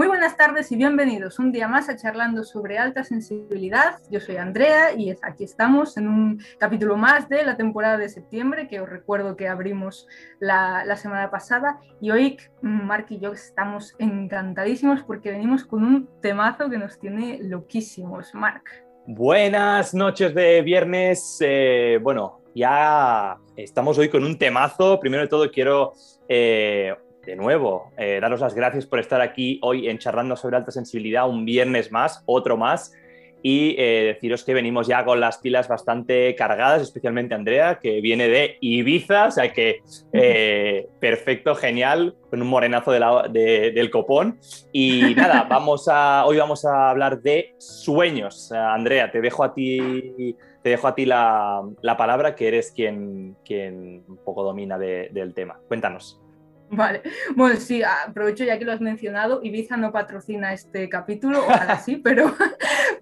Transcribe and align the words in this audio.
Muy 0.00 0.08
buenas 0.08 0.34
tardes 0.34 0.72
y 0.72 0.76
bienvenidos 0.76 1.38
un 1.38 1.52
día 1.52 1.68
más 1.68 1.90
a 1.90 1.94
Charlando 1.94 2.42
sobre 2.42 2.78
Alta 2.78 3.04
Sensibilidad. 3.04 3.98
Yo 4.10 4.18
soy 4.18 4.38
Andrea 4.38 4.94
y 4.96 5.10
aquí 5.10 5.44
estamos 5.44 5.98
en 5.98 6.08
un 6.08 6.42
capítulo 6.56 6.96
más 6.96 7.28
de 7.28 7.44
la 7.44 7.58
temporada 7.58 7.98
de 7.98 8.08
septiembre, 8.08 8.66
que 8.66 8.80
os 8.80 8.88
recuerdo 8.88 9.36
que 9.36 9.46
abrimos 9.46 10.08
la, 10.38 10.96
semana 10.96 11.30
pasada. 11.30 11.80
Y 12.00 12.12
hoy 12.12 12.38
Mark 12.62 13.08
y 13.10 13.18
yo 13.18 13.32
estamos 13.32 13.94
encantadísimos 13.98 15.02
porque 15.02 15.32
venimos 15.32 15.64
con 15.64 15.84
un 15.84 16.08
temazo 16.22 16.70
que 16.70 16.78
nos 16.78 16.98
tiene 16.98 17.38
loquísimos. 17.42 18.34
Mark. 18.34 18.62
Buenas 19.06 19.92
noches 19.92 20.34
de 20.34 20.62
viernes. 20.62 21.36
Eh, 21.42 21.98
bueno, 22.00 22.40
ya 22.54 23.36
estamos 23.54 23.98
hoy 23.98 24.08
con 24.08 24.24
un 24.24 24.38
temazo. 24.38 24.98
Primero 24.98 25.24
de 25.24 25.28
todo 25.28 25.50
quiero... 25.50 25.92
Eh, 26.26 26.94
de 27.24 27.36
nuevo, 27.36 27.92
eh, 27.96 28.18
daros 28.20 28.40
las 28.40 28.54
gracias 28.54 28.86
por 28.86 28.98
estar 28.98 29.20
aquí 29.20 29.58
hoy 29.62 29.88
en 29.88 29.98
Charlando 29.98 30.36
sobre 30.36 30.56
Alta 30.56 30.70
Sensibilidad, 30.70 31.28
un 31.28 31.44
viernes 31.44 31.92
más, 31.92 32.22
otro 32.26 32.56
más, 32.56 32.92
y 33.42 33.74
eh, 33.78 34.12
deciros 34.14 34.44
que 34.44 34.54
venimos 34.54 34.86
ya 34.86 35.04
con 35.04 35.20
las 35.20 35.38
pilas 35.38 35.68
bastante 35.68 36.34
cargadas, 36.34 36.82
especialmente 36.82 37.34
Andrea, 37.34 37.78
que 37.80 38.00
viene 38.00 38.28
de 38.28 38.56
Ibiza, 38.60 39.26
o 39.26 39.30
sea 39.30 39.52
que 39.52 39.82
eh, 40.12 40.88
perfecto, 41.00 41.54
genial, 41.54 42.16
con 42.28 42.42
un 42.42 42.48
morenazo 42.48 42.92
del 42.92 43.90
copón. 43.90 44.38
Y 44.72 45.14
nada, 45.14 45.44
vamos 45.48 45.88
a, 45.90 46.24
hoy 46.26 46.36
vamos 46.36 46.64
a 46.64 46.90
hablar 46.90 47.22
de 47.22 47.54
sueños. 47.58 48.52
Andrea, 48.52 49.10
te 49.10 49.20
dejo 49.20 49.42
a 49.42 49.54
ti, 49.54 50.36
te 50.62 50.70
dejo 50.70 50.88
a 50.88 50.94
ti 50.94 51.06
la, 51.06 51.62
palabra, 51.96 52.34
que 52.34 52.48
eres 52.48 52.72
quien, 52.72 53.36
quien 53.44 54.04
un 54.06 54.18
poco 54.18 54.42
domina 54.42 54.78
del 54.78 55.32
tema. 55.34 55.58
Cuéntanos. 55.66 56.20
Vale, 56.72 57.02
bueno, 57.34 57.56
sí, 57.56 57.82
aprovecho 57.82 58.44
ya 58.44 58.56
que 58.56 58.64
lo 58.64 58.70
has 58.70 58.80
mencionado, 58.80 59.40
Ibiza 59.42 59.76
no 59.76 59.90
patrocina 59.90 60.52
este 60.52 60.88
capítulo, 60.88 61.40
ojalá 61.40 61.78
sí, 61.78 61.96
pero, 62.04 62.32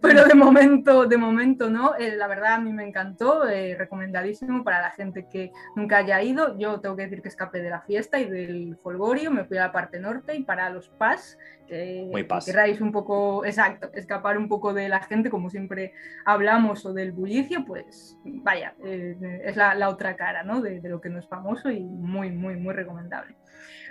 pero 0.01 0.25
de 0.25 0.35
momento, 0.35 1.05
de 1.05 1.19
momento 1.19 1.69
no. 1.69 1.95
Eh, 1.97 2.17
la 2.17 2.29
verdad 2.29 2.55
a 2.55 2.61
mí 2.61 2.73
me 2.73 2.87
encantó, 2.87 3.47
eh, 3.47 3.77
recomendadísimo 3.79 4.65
para 4.65 4.81
la 4.81 4.91
gente 4.93 5.27
que 5.31 5.53
nunca 5.77 5.99
haya 5.99 6.23
ido. 6.23 6.59
Yo 6.59 6.81
tengo 6.81 6.97
que 6.97 7.03
decir 7.03 7.21
que 7.21 7.29
escapé 7.29 7.61
de 7.61 7.69
la 7.69 7.83
fiesta 7.83 8.19
y 8.19 8.25
del 8.25 8.79
folgorio, 8.83 9.31
me 9.31 9.45
fui 9.45 9.59
a 9.59 9.67
la 9.67 9.73
parte 9.73 10.01
norte 10.01 10.35
y 10.35 10.45
para 10.45 10.71
los 10.71 10.89
PAS, 10.89 11.37
que, 11.67 12.11
queráis 12.47 12.81
un 12.81 12.91
poco, 12.91 13.45
exacto, 13.45 13.91
escapar 13.93 14.39
un 14.39 14.49
poco 14.49 14.73
de 14.73 14.89
la 14.89 15.01
gente, 15.01 15.29
como 15.29 15.51
siempre 15.51 15.93
hablamos, 16.25 16.87
o 16.87 16.95
del 16.95 17.13
bullicio, 17.13 17.67
pues 17.67 18.17
vaya, 18.25 18.75
eh, 18.83 19.43
es 19.45 19.57
la, 19.57 19.89
otra 19.91 20.17
cara 20.17 20.43
¿no? 20.43 20.63
de, 20.63 20.81
de 20.81 20.89
lo 20.89 21.03
que 21.03 21.11
no 21.11 21.19
es 21.19 21.29
famoso 21.29 21.71
y 21.71 21.81
muy, 21.81 22.31
muy, 22.31 22.57
muy 22.57 22.73
recomendable. 22.73 23.37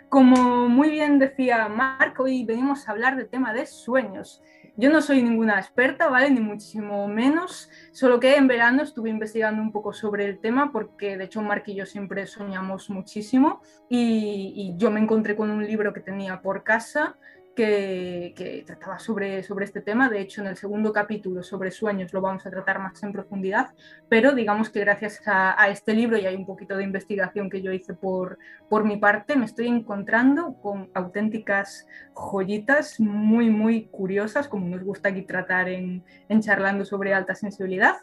Como 0.10 0.70
muy 0.70 0.90
bien 0.90 1.20
decía 1.20 1.68
Marco, 1.68 2.24
hoy 2.24 2.46
venimos 2.46 2.88
a 2.88 2.92
hablar 2.92 3.18
del 3.18 3.28
tema 3.28 3.54
de 3.54 3.66
sueños. 3.66 4.42
Yo 4.78 4.90
no 4.90 5.02
soy 5.02 5.22
ninguna 5.22 5.60
experta, 5.60 6.08
¿vale? 6.08 6.30
Ni 6.30 6.40
muchísimo 6.40 7.08
menos, 7.10 7.70
solo 7.92 8.20
que 8.20 8.36
en 8.36 8.48
verano 8.48 8.84
estuve 8.84 9.10
investigando 9.10 9.62
un 9.62 9.74
poco 9.74 9.92
sobre 9.92 10.26
el 10.26 10.40
tema 10.40 10.72
porque 10.72 11.18
de 11.18 11.26
hecho 11.26 11.42
Mark 11.42 11.64
y 11.66 11.76
yo 11.76 11.86
siempre 11.86 12.26
soñamos 12.26 12.90
muchísimo 12.90 13.62
y 13.90 14.74
yo 14.78 14.92
me 14.92 15.02
encontré 15.02 15.36
con 15.36 15.50
un 15.50 15.66
libro 15.66 15.94
que 15.94 16.00
tenía 16.00 16.42
por 16.42 16.64
casa 16.64 17.18
que, 17.58 18.64
trataba 18.66 19.00
sobre, 19.00 19.42
sobre 19.42 19.66
este 19.66 19.82
tema. 19.82 20.10
De 20.10 20.22
hecho, 20.22 20.42
en 20.42 20.48
el 20.48 20.56
segundo 20.56 20.94
capítulo 20.94 21.42
sobre 21.42 21.72
sueños 21.72 22.14
lo 22.14 22.22
vamos 22.22 22.46
a 22.46 22.52
tratar 22.52 22.80
más 22.80 23.02
en 23.02 23.12
profundidad, 23.12 23.72
pero 24.08 24.34
digamos 24.34 24.70
que 24.70 24.80
gracias 24.82 25.22
a, 25.26 25.68
este 25.70 25.94
libro 25.94 26.18
y 26.18 26.26
hay 26.26 26.36
un 26.36 26.46
poquito 26.46 26.78
de 26.78 26.84
investigación 26.84 27.50
que 27.50 27.62
yo 27.62 27.72
hice 27.72 27.96
por, 27.96 28.38
por 28.70 28.86
mi 28.86 28.98
parte, 28.98 29.36
me 29.36 29.46
estoy 29.46 29.68
encontrando 29.68 30.54
con 30.62 30.90
auténticas 30.94 31.88
joyitas 32.14 33.00
muy, 33.00 33.50
muy 33.50 33.88
curiosas, 33.88 34.48
como 34.48 34.68
nos 34.68 34.84
gusta 34.84 35.10
aquí 35.10 35.24
tratar 35.24 35.68
en, 35.68 36.04
en 36.30 36.42
charlando 36.42 36.86
sobre 36.86 37.14
alta 37.14 37.34
sensibilidad. 37.34 37.96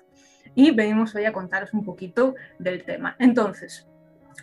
Y 0.57 0.73
venimos 0.73 1.15
hoy 1.15 1.25
a 1.25 1.33
contaros 1.33 1.73
un 1.73 1.85
poquito 1.85 2.35
del 2.59 2.85
tema. 2.85 3.17
Entonces, 3.19 3.89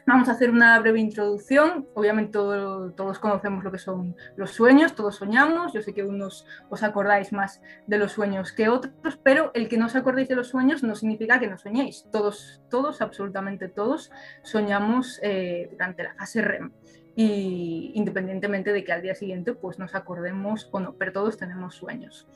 Vamos 0.05 0.29
a 0.29 0.33
hacer 0.33 0.49
una 0.49 0.79
breve 0.79 0.99
introducción. 0.99 1.87
Obviamente 1.93 2.31
todos 2.33 3.19
conocemos 3.19 3.63
lo 3.63 3.71
que 3.71 3.77
son 3.77 4.15
los 4.35 4.51
sueños, 4.51 4.95
todos 4.95 5.15
soñamos. 5.15 5.73
Yo 5.73 5.81
sé 5.81 5.93
que 5.93 6.03
unos 6.03 6.45
os 6.69 6.83
acordáis 6.83 7.31
más 7.33 7.61
de 7.87 7.97
los 7.97 8.11
sueños 8.11 8.51
que 8.51 8.69
otros, 8.69 9.19
pero 9.23 9.51
el 9.53 9.67
que 9.67 9.77
no 9.77 9.85
os 9.85 9.95
acordéis 9.95 10.27
de 10.29 10.35
los 10.35 10.49
sueños 10.49 10.83
no 10.83 10.95
significa 10.95 11.39
que 11.39 11.47
no 11.47 11.57
soñéis. 11.57 12.07
Todos, 12.11 12.61
todos, 12.69 13.01
absolutamente 13.01 13.67
todos, 13.67 14.11
soñamos 14.43 15.19
eh, 15.23 15.69
durante 15.71 16.03
la 16.03 16.13
fase 16.15 16.41
REM. 16.41 16.71
Y 17.15 17.91
independientemente 17.95 18.71
de 18.71 18.83
que 18.83 18.93
al 18.93 19.01
día 19.01 19.15
siguiente 19.15 19.53
pues 19.53 19.77
nos 19.77 19.95
acordemos 19.95 20.69
o 20.71 20.79
no, 20.79 20.93
pero 20.93 21.11
todos 21.11 21.37
tenemos 21.37 21.75
sueños. 21.75 22.27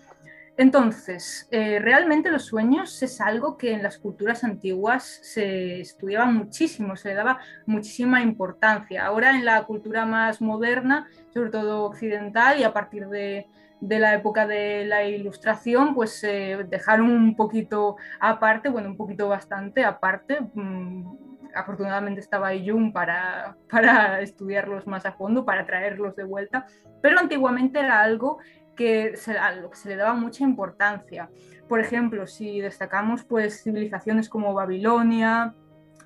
Entonces, 0.57 1.49
eh, 1.51 1.79
realmente 1.79 2.31
los 2.31 2.45
sueños 2.45 3.03
es 3.03 3.19
algo 3.19 3.57
que 3.57 3.73
en 3.73 3.83
las 3.83 3.97
culturas 3.97 4.43
antiguas 4.45 5.19
se 5.21 5.81
estudiaba 5.81 6.25
muchísimo, 6.27 6.95
se 6.95 7.09
le 7.09 7.15
daba 7.15 7.39
muchísima 7.65 8.21
importancia. 8.21 9.05
Ahora 9.05 9.31
en 9.31 9.43
la 9.43 9.63
cultura 9.63 10.05
más 10.05 10.41
moderna, 10.41 11.07
sobre 11.33 11.49
todo 11.49 11.83
occidental 11.83 12.57
y 12.59 12.63
a 12.63 12.71
partir 12.71 13.07
de, 13.09 13.47
la 13.81 14.13
época 14.13 14.47
de 14.47 14.85
la 14.85 15.03
ilustración, 15.03 15.93
pues 15.93 16.11
se 16.11 16.57
dejaron 16.69 17.11
un 17.11 17.35
poquito 17.35 17.97
aparte, 18.21 18.69
bueno, 18.69 18.87
un 18.89 18.97
poquito 18.97 19.27
bastante 19.27 19.83
aparte. 19.83 20.39
Mm, 20.53 21.25
afortunadamente 21.53 22.21
estaba 22.21 22.51
Jung 22.51 22.93
para, 22.93 23.57
para 23.69 24.21
estudiarlos 24.21 24.87
más 24.87 25.05
a 25.05 25.11
fondo, 25.11 25.43
para 25.43 25.65
traerlos 25.65 26.15
de 26.15 26.23
vuelta, 26.23 26.65
pero 27.01 27.19
antiguamente 27.19 27.79
era 27.79 28.01
algo 28.01 28.39
que 28.75 29.15
se, 29.17 29.33
le 29.33 29.95
daba 29.95 30.13
mucha 30.13 30.43
importancia. 30.43 31.29
Por 31.67 31.79
ejemplo, 31.79 32.27
si 32.27 32.61
destacamos 32.61 33.23
pues, 33.23 33.63
civilizaciones 33.63 34.29
como 34.29 34.53
Babilonia, 34.53 35.55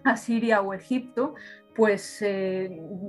Asiria 0.03 0.61
o 0.61 0.73
Egipto, 0.73 1.35
pues 1.75 2.21
eh, 2.21 2.65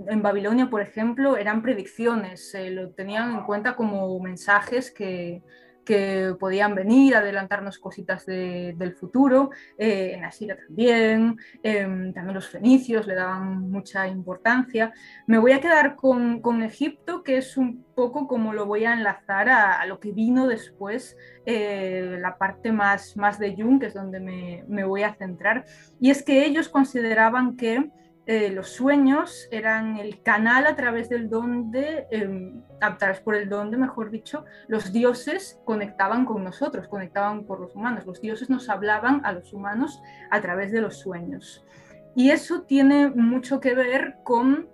en 0.08 0.22
Babilonia, 0.22 0.70
por 0.70 0.80
ejemplo, 0.80 1.36
eran 1.36 1.62
predicciones, 1.62 2.50
se 2.50 2.70
lo 2.70 2.90
tenían 2.90 3.32
en 3.32 3.42
cuenta 3.42 3.74
como 3.74 4.18
mensajes 4.20 4.90
que, 4.90 5.42
que 5.84 6.34
podían 6.38 6.74
venir, 6.74 7.14
adelantarnos 7.14 7.78
cositas 7.78 8.26
del 8.26 8.94
futuro, 8.94 9.50
eh, 9.78 10.12
en 10.14 10.24
Asiria 10.24 10.56
también, 10.56 11.36
em, 11.62 12.12
también 12.12 12.34
los 12.34 12.48
fenicios 12.48 13.06
le 13.06 13.14
daban 13.14 13.70
mucha 13.70 14.06
importancia. 14.06 14.92
Me 15.26 15.38
voy 15.38 15.52
a 15.52 15.60
quedar 15.60 15.96
con, 15.96 16.40
Egipto, 16.62 17.22
que 17.22 17.38
es 17.38 17.56
un 17.56 17.84
poco 17.94 18.26
como 18.26 18.52
lo 18.52 18.66
voy 18.66 18.84
a 18.84 18.92
enlazar 18.92 19.48
a, 19.48 19.84
lo 19.86 19.98
que 19.98 20.12
vino 20.12 20.46
después, 20.46 21.16
eh, 21.46 22.16
la 22.20 22.36
parte 22.38 22.72
más, 22.72 23.16
más 23.16 23.38
de 23.38 23.54
Jung, 23.56 23.80
que 23.80 23.86
es 23.86 23.94
donde 23.94 24.20
me, 24.20 24.64
me 24.68 24.84
voy 24.84 25.02
a 25.02 25.14
centrar, 25.14 25.64
y 26.00 26.10
es 26.10 26.22
que 26.22 26.44
ellos 26.44 26.68
consideraban 26.68 27.56
que 27.56 27.90
eh, 28.32 28.48
los 28.48 28.68
sueños 28.68 29.48
eran 29.50 29.96
el 29.96 30.22
canal 30.22 30.68
a 30.68 30.76
través 30.76 31.08
del 31.08 31.28
donde, 31.28 32.06
eh, 32.12 32.52
a 32.80 32.96
través 32.96 33.18
por 33.18 33.34
el 33.34 33.48
donde, 33.48 33.76
mejor 33.76 34.12
dicho, 34.12 34.44
los 34.68 34.92
dioses 34.92 35.60
conectaban 35.64 36.24
con 36.24 36.44
nosotros, 36.44 36.86
conectaban 36.86 37.44
por 37.44 37.58
los 37.58 37.74
humanos. 37.74 38.06
Los 38.06 38.20
dioses 38.20 38.48
nos 38.48 38.68
hablaban 38.68 39.20
a 39.24 39.32
los 39.32 39.52
humanos 39.52 40.00
a 40.30 40.40
través 40.40 40.70
de 40.70 40.80
los 40.80 41.00
sueños. 41.00 41.66
Y 42.14 42.30
eso 42.30 42.62
tiene 42.62 43.08
mucho 43.08 43.58
que 43.58 43.74
ver 43.74 44.18
con 44.22 44.68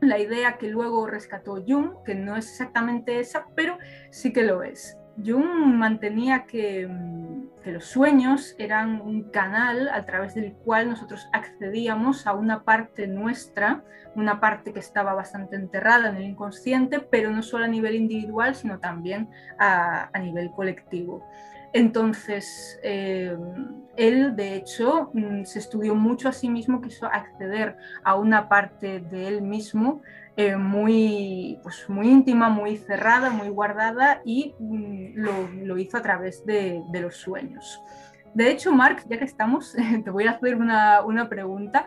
la 0.00 0.18
idea 0.18 0.58
que 0.58 0.66
luego 0.66 1.06
rescató 1.06 1.62
Jung, 1.64 2.02
que 2.04 2.16
no 2.16 2.36
es 2.36 2.50
exactamente 2.50 3.20
esa, 3.20 3.46
pero 3.54 3.78
sí 4.10 4.32
que 4.32 4.42
lo 4.42 4.64
es. 4.64 4.98
Jung 5.24 5.74
mantenía 5.76 6.44
que, 6.44 6.86
mm, 6.86 7.62
que, 7.62 7.72
los 7.72 7.84
sueños 7.86 8.54
eran 8.58 9.00
un 9.00 9.30
canal 9.30 9.88
a 9.88 10.04
través 10.04 10.34
del 10.34 10.52
cual 10.52 10.88
nosotros 10.88 11.28
accedíamos 11.32 12.26
a 12.26 12.34
una 12.34 12.64
parte 12.64 13.06
nuestra, 13.06 13.82
una 14.14 14.40
parte 14.40 14.72
que 14.72 14.80
estaba 14.80 15.14
bastante 15.14 15.56
enterrada 15.56 16.08
en 16.10 16.16
el 16.16 16.24
inconsciente, 16.24 17.00
pero 17.00 17.30
no 17.30 17.42
solo 17.42 17.64
a 17.64 17.68
nivel 17.68 17.94
individual, 17.94 18.54
sino 18.54 18.78
también 18.78 19.28
a 19.58 20.10
nivel 20.20 20.50
colectivo. 20.50 21.26
Entonces, 21.76 22.80
eh, 22.82 23.36
él, 23.98 24.34
de 24.34 24.54
hecho, 24.56 25.10
mm, 25.12 25.44
se 25.44 25.58
estudió 25.58 25.94
mucho 25.94 26.30
a 26.30 26.32
sí 26.32 26.48
mismo, 26.48 26.80
quiso 26.80 27.04
acceder 27.04 27.76
a 28.02 28.14
una 28.14 28.48
parte 28.48 29.00
de 29.00 29.28
él 29.28 29.42
mismo 29.42 30.00
eh, 30.38 30.56
muy, 30.56 31.60
pues 31.62 31.84
muy 31.90 32.08
íntima, 32.08 32.48
muy 32.48 32.78
cerrada, 32.78 33.28
muy 33.28 33.50
guardada 33.50 34.22
y 34.24 34.54
mm, 34.58 35.18
lo, 35.66 35.76
hizo 35.76 35.98
a 35.98 36.02
través 36.02 36.46
de, 36.46 36.82
los 36.94 37.16
sueños. 37.16 37.82
De 38.32 38.50
hecho, 38.50 38.72
Mark, 38.72 39.04
ya 39.06 39.18
que 39.18 39.26
estamos, 39.26 39.76
te 40.04 40.10
voy 40.10 40.24
a 40.24 40.30
hacer 40.30 40.56
una, 40.56 41.28
pregunta. 41.28 41.86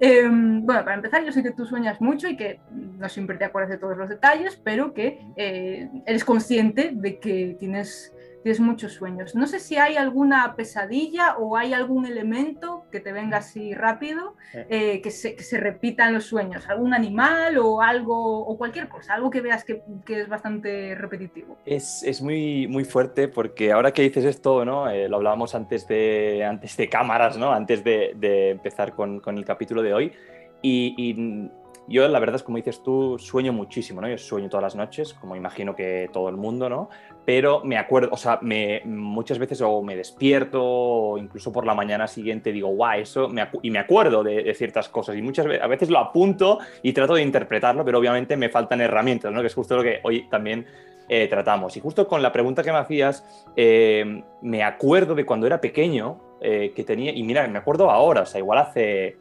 Em, 0.00 0.64
bueno, 0.64 0.82
para 0.82 0.96
empezar, 0.96 1.22
yo 1.26 1.32
sé 1.32 1.42
que 1.42 1.50
tú 1.50 1.66
sueñas 1.66 2.00
mucho 2.00 2.26
y 2.26 2.38
que 2.38 2.58
no 2.70 3.06
siempre 3.10 3.36
te 3.36 3.44
acuerdas 3.44 3.68
de 3.68 3.76
todos 3.76 3.98
los 3.98 4.08
detalles, 4.08 4.56
pero 4.64 4.94
que 4.94 5.20
eh, 5.36 5.90
eres 6.06 6.24
consciente 6.24 6.92
de 6.94 7.20
que 7.20 7.54
tienes 7.60 8.15
tienes 8.46 8.60
muchos 8.60 8.92
sueños. 8.92 9.34
No 9.34 9.48
sé 9.48 9.58
si 9.58 9.76
hay 9.76 9.96
alguna 9.96 10.54
pesadilla 10.54 11.36
o 11.36 11.56
hay 11.56 11.72
algún 11.72 12.06
elemento 12.06 12.84
que 12.92 13.00
te 13.00 13.10
venga 13.10 13.38
así 13.38 13.74
rápido 13.74 14.36
eh, 14.54 15.00
que, 15.02 15.10
se, 15.10 15.34
que, 15.34 15.42
se, 15.42 15.58
repita 15.58 16.06
en 16.06 16.14
los 16.14 16.26
sueños, 16.26 16.68
algún 16.68 16.94
animal 16.94 17.58
o 17.58 17.82
algo 17.82 18.46
o 18.46 18.56
cualquier 18.56 18.88
cosa, 18.88 19.14
algo 19.14 19.30
que 19.30 19.40
veas 19.40 19.64
que, 19.64 19.82
que 20.04 20.20
es 20.20 20.28
bastante 20.28 20.94
repetitivo. 20.94 21.58
Es, 21.66 22.04
es, 22.04 22.22
muy, 22.22 22.68
muy 22.68 22.84
fuerte 22.84 23.26
porque 23.26 23.72
ahora 23.72 23.90
que 23.90 24.02
dices 24.02 24.24
esto, 24.24 24.64
¿no? 24.64 24.88
Eh, 24.88 25.08
lo 25.08 25.16
hablábamos 25.16 25.56
antes 25.56 25.88
de, 25.88 26.44
antes 26.44 26.76
de 26.76 26.88
cámaras, 26.88 27.36
¿no? 27.36 27.50
antes 27.50 27.82
de, 27.82 28.12
de 28.14 28.50
empezar 28.50 28.94
con, 28.94 29.18
con, 29.18 29.38
el 29.38 29.44
capítulo 29.44 29.82
de 29.82 29.92
hoy. 29.92 30.12
y, 30.62 30.94
y 30.96 31.50
yo, 31.88 32.08
la 32.08 32.18
verdad 32.18 32.36
es 32.36 32.42
como 32.42 32.56
dices 32.56 32.82
tú, 32.82 33.18
sueño 33.18 33.52
muchísimo, 33.52 34.00
¿no? 34.00 34.08
Yo 34.08 34.18
sueño 34.18 34.48
todas 34.48 34.62
las 34.62 34.76
noches, 34.76 35.14
como 35.14 35.36
imagino 35.36 35.76
que 35.76 36.10
todo 36.12 36.28
el 36.28 36.36
mundo, 36.36 36.68
¿no? 36.68 36.88
Pero 37.24 37.62
me 37.64 37.78
acuerdo, 37.78 38.08
o 38.12 38.16
sea, 38.16 38.38
me, 38.42 38.82
muchas 38.84 39.38
veces 39.38 39.60
o 39.60 39.82
me 39.82 39.94
despierto 39.94 40.62
o 40.62 41.18
incluso 41.18 41.52
por 41.52 41.64
la 41.64 41.74
mañana 41.74 42.06
siguiente 42.06 42.52
digo, 42.52 42.68
guau, 42.68 43.00
eso, 43.00 43.28
me 43.28 43.48
y 43.62 43.70
me 43.70 43.78
acuerdo 43.78 44.24
de, 44.24 44.52
ciertas 44.54 44.88
cosas 44.88 45.16
y 45.16 45.22
muchas 45.22 45.46
veces, 45.46 45.62
a 45.62 45.66
veces 45.66 45.90
lo 45.90 45.98
apunto 45.98 46.58
y 46.82 46.92
trato 46.92 47.14
de 47.14 47.22
interpretarlo, 47.22 47.84
pero 47.84 47.98
obviamente 47.98 48.36
me 48.36 48.48
faltan 48.48 48.80
herramientas, 48.80 49.32
¿no? 49.32 49.40
Que 49.40 49.46
es 49.46 49.54
justo 49.54 49.76
lo 49.76 49.82
que 49.82 50.00
hoy 50.02 50.28
también 50.28 50.66
eh, 51.08 51.28
tratamos. 51.28 51.76
Y 51.76 51.80
justo 51.80 52.08
con 52.08 52.20
la 52.20 52.32
pregunta 52.32 52.64
que 52.64 52.72
me 52.72 52.78
hacías, 52.78 53.24
eh, 53.54 54.24
me 54.42 54.64
acuerdo 54.64 55.14
de 55.14 55.24
cuando 55.24 55.46
era 55.46 55.60
pequeño, 55.60 56.20
eh, 56.40 56.72
que 56.74 56.82
tenía, 56.82 57.12
y 57.12 57.22
mira, 57.22 57.46
me 57.46 57.58
acuerdo 57.58 57.90
ahora, 57.90 58.22
o 58.22 58.26
sea, 58.26 58.40
igual 58.40 58.58
hace 58.58 59.16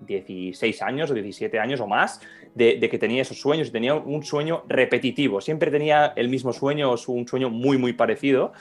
16 0.00 0.82
años 0.82 1.10
o 1.10 1.14
17 1.14 1.58
años 1.58 1.80
o 1.80 1.86
más 1.86 2.20
de, 2.54 2.78
que 2.80 2.98
tenía 2.98 3.22
esos 3.22 3.40
sueños 3.40 3.68
y 3.68 3.70
tenía 3.70 3.94
un 3.94 4.22
sueño 4.22 4.64
repetitivo. 4.68 5.40
Siempre 5.40 5.70
tenía 5.70 6.12
el 6.16 6.28
mismo 6.28 6.52
sueño 6.52 6.92
o 6.92 7.12
un 7.12 7.26
sueño 7.26 7.50
muy, 7.50 7.78
muy 7.78 7.92
parecido. 7.92 8.52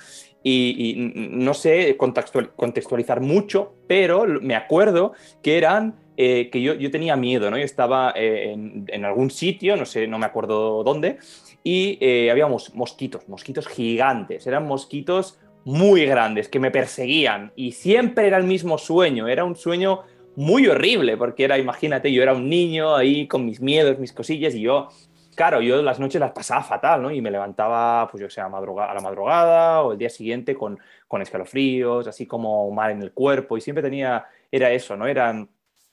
Y, 0.44 0.96
no 1.14 1.54
sé 1.54 1.98
contextualizar 1.98 3.20
mucho, 3.20 3.74
pero 3.88 4.26
me 4.42 4.56
acuerdo 4.56 5.14
que 5.42 5.58
eran 5.58 5.96
eh, 6.16 6.50
que 6.50 6.62
yo, 6.62 6.74
yo, 6.74 6.90
tenía 6.90 7.16
miedo, 7.16 7.52
¿no? 7.52 7.58
Yo 7.58 7.64
estaba 7.64 8.14
eh, 8.16 8.54
en, 8.88 9.06
algún 9.06 9.30
sitio, 9.30 9.76
no 9.76 9.86
sé, 9.86 10.08
no 10.08 10.18
me 10.18 10.26
acuerdo 10.26 10.84
dónde, 10.84 11.18
y 11.64 11.98
eh, 12.02 12.34
mosquitos, 12.74 13.28
mosquitos 13.30 13.68
gigantes, 13.68 14.48
eran 14.48 14.66
mosquitos 14.66 15.38
muy 15.64 16.06
grandes 16.06 16.48
que 16.48 16.60
me 16.60 16.72
perseguían 16.72 17.52
y 17.56 17.74
siempre 17.74 18.26
era 18.26 18.38
el 18.38 18.46
mismo 18.46 18.78
sueño, 18.78 19.28
era 19.28 19.44
un 19.44 19.56
sueño 19.56 20.04
muy 20.38 20.68
horrible, 20.68 21.18
porque 21.18 21.46
era, 21.46 21.58
imagínate, 21.58 22.14
yo 22.14 22.22
era 22.22 22.34
un 22.34 22.48
niño 22.48 22.96
ahí 22.96 23.28
con 23.28 23.44
mis 23.44 23.60
miedos, 23.60 23.98
mis 23.98 24.14
cosillas, 24.14 24.54
y 24.54 24.62
yo, 24.62 24.90
claro, 25.36 25.62
yo 25.62 25.82
las 25.82 26.00
noches 26.00 26.22
las 26.22 26.32
pasaba 26.32 26.62
fatal, 26.62 27.02
¿no? 27.02 27.10
Y 27.10 27.24
me 27.24 27.32
levantaba, 27.32 28.08
pues 28.12 28.22
yo 28.22 28.30
sé, 28.30 28.40
a, 28.40 28.46
a 28.46 28.94
la 28.94 29.02
madrugada 29.02 29.82
o 29.82 29.94
el 29.94 29.98
día 29.98 30.12
siguiente 30.12 30.54
con, 30.54 30.78
con 31.08 31.24
escalofríos, 31.24 32.06
así 32.06 32.28
como 32.28 32.70
mal 32.70 32.92
en 32.92 33.02
el 33.02 33.14
cuerpo, 33.14 33.58
y 33.58 33.62
siempre 33.62 33.82
tenía, 33.82 34.28
era 34.52 34.72
eso, 34.72 34.96
¿no? 34.96 35.08
Eran 35.08 35.50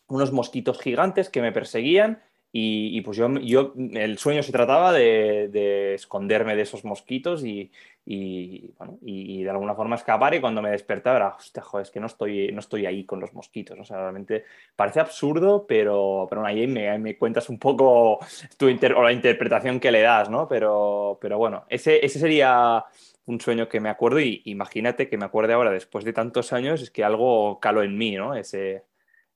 unos 0.09 0.31
mosquitos 0.31 0.79
gigantes 0.79 1.31
que 1.31 1.41
me 1.41 1.51
perseguían 1.51 2.23
y, 2.57 3.01
pues 3.01 3.17
yo, 3.17 3.29
yo, 3.41 3.75
el 3.95 4.17
sueño 4.17 4.41
se 4.45 4.53
trataba 4.53 4.93
de, 4.93 5.95
esconderme 5.95 6.55
de 6.55 6.63
esos 6.63 6.85
mosquitos 6.85 7.45
y, 7.45 7.73
y, 8.07 8.73
bueno, 8.79 8.97
y, 9.03 9.43
de 9.43 9.51
alguna 9.51 9.75
forma 9.75 9.97
escapar 9.97 10.35
y 10.35 10.41
cuando 10.41 10.63
me 10.63 10.71
despertaba 10.71 11.17
era, 11.17 11.29
hostia, 11.31 11.65
joder, 11.65 11.83
es 11.83 11.91
que 11.91 11.99
no 11.99 12.07
estoy, 12.07 12.53
no 12.53 12.61
estoy 12.61 12.87
ahí 12.87 13.05
con 13.05 13.19
los 13.19 13.35
mosquitos. 13.35 13.77
O 13.81 13.85
sea, 13.85 13.97
realmente 13.97 14.45
parece 14.77 15.01
absurdo, 15.01 15.67
pero, 15.67 16.29
pero 16.31 16.47
ahí 16.47 16.69
me, 16.69 16.97
me, 17.01 17.19
cuentas 17.19 17.49
un 17.49 17.59
poco 17.59 18.21
tu 18.57 18.67
o 18.69 19.03
la 19.03 19.13
interpretación 19.13 19.81
que 19.81 19.91
le 19.91 20.03
das, 20.03 20.31
¿no? 20.31 20.47
Pero, 20.47 21.19
pero 21.21 21.39
bueno, 21.39 21.65
ese, 21.69 22.07
ese 22.07 22.21
sería 22.21 22.85
un 23.27 23.41
sueño 23.41 23.69
que 23.69 23.81
me 23.81 23.89
acuerdo 23.89 24.21
y 24.21 24.43
imagínate 24.45 25.09
que 25.09 25.19
me 25.19 25.25
acuerde 25.25 25.55
ahora, 25.55 25.73
después 25.73 26.05
de 26.05 26.13
tantos 26.13 26.53
años, 26.53 26.83
es 26.83 26.93
que 26.93 27.03
algo 27.03 27.59
caló 27.59 27.83
en 27.83 27.99
mí, 27.99 28.15
¿no? 28.15 28.37
Ese, 28.37 28.85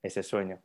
ese 0.04 0.22
sueño 0.22 0.60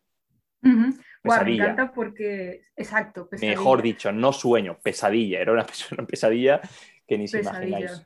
me 1.23 1.55
encanta 1.55 1.91
porque, 1.93 2.65
exacto, 2.75 3.29
Mejor 3.39 3.81
dicho, 3.81 4.11
no 4.11 4.33
sueño, 4.33 4.77
pesadilla. 4.81 5.39
Era 5.39 5.53
una, 5.53 5.65
pesadilla 6.07 6.61
que 7.07 7.17
ni 7.17 7.27
se 7.27 7.39
imagináis. 7.39 8.05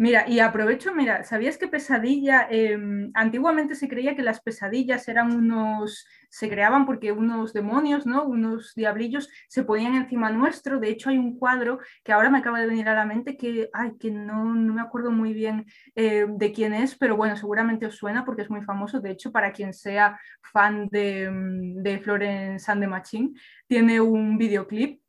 Mira, 0.00 0.28
y 0.28 0.38
aprovecho, 0.38 0.94
mira, 0.94 1.24
¿sabías 1.24 1.58
que 1.58 1.66
pesadilla? 1.66 2.46
Em, 2.48 3.10
antiguamente 3.14 3.74
se 3.74 3.88
creía 3.88 4.14
que 4.14 4.22
las 4.22 4.40
pesadillas 4.40 5.08
eran 5.08 5.34
unos, 5.34 6.06
se 6.28 6.48
creaban 6.48 6.86
porque 6.86 7.10
unos 7.10 7.52
demonios, 7.52 8.06
¿no? 8.06 8.22
Unos 8.24 8.74
diablillos 8.76 9.28
se 9.48 9.64
ponían 9.64 9.96
encima 9.96 10.30
nuestro. 10.30 10.78
De 10.78 10.88
hecho, 10.88 11.10
hay 11.10 11.18
un 11.18 11.36
cuadro 11.36 11.80
que 12.04 12.12
ahora 12.12 12.30
me 12.30 12.38
acaba 12.38 12.60
de 12.60 12.68
venir 12.68 12.88
a 12.88 12.94
la 12.94 13.06
mente 13.06 13.36
que, 13.36 13.70
ay, 13.72 13.94
que 13.98 14.12
no, 14.12 14.54
no 14.54 14.72
me 14.72 14.80
acuerdo 14.82 15.10
muy 15.10 15.32
bien 15.32 15.66
eh, 15.96 16.26
de 16.28 16.52
quién 16.52 16.74
es, 16.74 16.96
pero 16.96 17.16
bueno, 17.16 17.36
seguramente 17.36 17.86
os 17.86 17.96
suena 17.96 18.24
porque 18.24 18.42
es 18.42 18.50
muy 18.50 18.62
famoso. 18.62 19.00
De 19.00 19.10
hecho, 19.10 19.32
para 19.32 19.50
quien 19.52 19.74
sea 19.74 20.16
fan 20.52 20.86
de, 20.92 21.28
mm, 21.28 21.82
de 21.82 21.98
Florence 21.98 22.70
and 22.70 22.82
the 22.82 22.86
Machine, 22.86 23.32
tiene 23.66 24.00
un 24.00 24.38
videoclip 24.38 25.00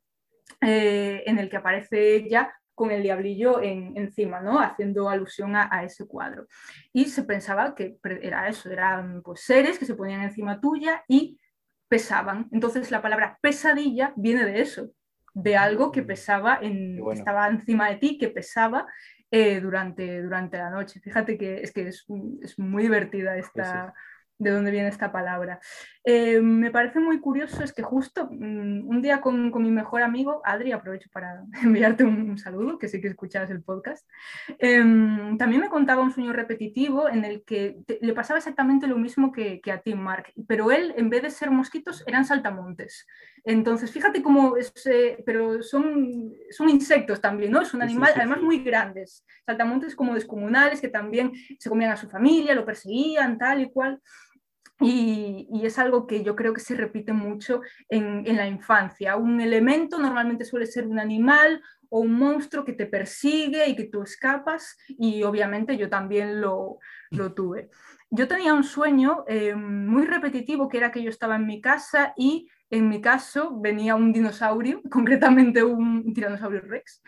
eh, 0.60 1.22
en 1.26 1.38
el 1.38 1.48
que 1.48 1.56
aparece 1.58 2.16
ella 2.16 2.52
con 2.80 2.92
el 2.92 3.02
diablillo 3.02 3.60
encima, 3.60 4.40
¿no? 4.40 4.58
haciendo 4.58 5.10
alusión 5.10 5.54
a, 5.54 5.84
ese 5.84 6.06
cuadro. 6.06 6.46
Y 6.94 7.04
se 7.04 7.24
pensaba 7.24 7.74
que 7.74 7.98
era 8.22 8.48
eso, 8.48 8.70
eran 8.70 9.20
pues, 9.20 9.42
seres 9.42 9.78
que 9.78 9.84
se 9.84 9.94
ponían 9.94 10.22
encima 10.22 10.62
tuya 10.62 11.04
y 11.06 11.38
pesaban. 11.88 12.48
Entonces 12.52 12.90
la 12.90 13.02
palabra 13.02 13.38
pesadilla 13.42 14.14
viene 14.16 14.46
de 14.46 14.62
eso, 14.62 14.92
de 15.34 15.58
algo 15.58 15.92
que 15.92 16.02
pesaba, 16.02 16.58
en, 16.62 16.98
estaba 17.12 17.48
encima 17.48 17.90
de 17.90 17.96
ti, 17.96 18.16
que 18.16 18.30
pesaba 18.30 18.86
eh, 19.30 19.60
durante, 19.60 20.22
durante 20.22 20.56
la 20.56 20.70
noche. 20.70 21.00
Fíjate 21.00 21.36
que 21.36 21.60
es 21.60 21.72
que 21.72 21.86
es, 21.86 22.06
muy 22.56 22.82
divertida 22.82 23.36
esta, 23.36 23.92
de 24.38 24.50
dónde 24.52 24.70
viene 24.70 24.88
esta 24.88 25.12
palabra. 25.12 25.60
Eh, 26.04 26.40
me 26.40 26.70
parece 26.70 26.98
muy 26.98 27.20
curioso, 27.20 27.62
es 27.62 27.74
que 27.74 27.82
justo 27.82 28.26
mm, 28.30 28.88
un 28.88 29.02
día 29.02 29.20
con, 29.20 29.52
mi 29.62 29.70
mejor 29.70 30.02
amigo, 30.02 30.40
Adri, 30.44 30.72
aprovecho 30.72 31.10
para 31.12 31.44
enviarte 31.62 32.04
un, 32.04 32.38
saludo, 32.38 32.78
que 32.78 32.88
sé 32.88 33.00
que 33.00 33.08
escuchabas 33.08 33.50
el 33.50 33.62
podcast, 33.62 34.08
em, 34.58 35.36
también 35.36 35.60
me 35.60 35.68
contaba 35.68 36.02
un 36.02 36.10
sueño 36.10 36.32
repetitivo 36.32 37.08
en 37.08 37.24
el 37.24 37.44
que 37.44 37.76
le 38.00 38.14
pasaba 38.14 38.38
exactamente 38.38 38.86
lo 38.86 38.96
mismo 38.96 39.30
que, 39.30 39.60
a 39.70 39.78
Tim 39.82 39.98
Mark, 39.98 40.32
pero 40.48 40.70
él, 40.70 40.94
en 40.96 41.10
vez 41.10 41.22
de 41.22 41.30
ser 41.30 41.50
mosquitos, 41.50 42.02
eran 42.06 42.24
saltamontes. 42.24 43.06
Entonces, 43.44 43.90
fíjate 43.90 44.22
cómo 44.22 44.56
es, 44.56 44.72
eh, 44.86 45.22
pero 45.24 45.62
son, 45.62 46.32
son 46.50 46.68
insectos 46.70 47.20
también, 47.20 47.52
¿no? 47.52 47.60
Es 47.60 47.74
un 47.74 47.82
animal, 47.82 48.12
además 48.16 48.40
muy 48.40 48.62
grandes, 48.62 49.24
saltamontes 49.44 49.94
como 49.94 50.14
descomunales 50.14 50.80
que 50.80 50.88
también 50.88 51.32
se 51.58 51.68
comían 51.68 51.92
a 51.92 51.96
su 51.96 52.08
familia, 52.08 52.54
lo 52.54 52.64
perseguían, 52.64 53.36
tal 53.36 53.60
y 53.60 53.70
cual. 53.70 54.00
Y, 54.80 55.48
es 55.62 55.78
algo 55.78 56.06
que 56.06 56.24
yo 56.24 56.34
creo 56.34 56.54
que 56.54 56.60
se 56.60 56.74
repite 56.74 57.12
mucho 57.12 57.60
en, 57.88 58.24
la 58.36 58.46
infancia. 58.46 59.16
Un 59.16 59.40
elemento 59.40 59.98
normalmente 59.98 60.44
suele 60.44 60.66
ser 60.66 60.86
un 60.86 60.98
animal 60.98 61.62
o 61.88 62.00
un 62.00 62.14
monstruo 62.14 62.64
que 62.64 62.72
te 62.72 62.86
persigue 62.86 63.68
y 63.68 63.76
que 63.76 63.84
tú 63.84 64.02
escapas 64.02 64.78
y 64.88 65.22
obviamente 65.22 65.76
yo 65.76 65.88
también 65.88 66.40
lo, 66.40 66.78
tuve. 67.36 67.70
Yo 68.10 68.26
tenía 68.26 68.54
un 68.54 68.64
sueño 68.64 69.24
eh, 69.28 69.54
muy 69.54 70.06
repetitivo 70.06 70.68
que 70.68 70.78
era 70.78 70.90
que 70.90 71.02
yo 71.02 71.10
estaba 71.10 71.36
en 71.36 71.46
mi 71.46 71.60
casa 71.60 72.14
y 72.16 72.48
en 72.70 72.88
mi 72.88 73.00
caso 73.00 73.60
venía 73.60 73.96
un 73.96 74.12
dinosaurio, 74.12 74.80
concretamente 74.90 75.62
un 75.62 76.14
tiranosaurio 76.14 76.60
rex, 76.60 77.02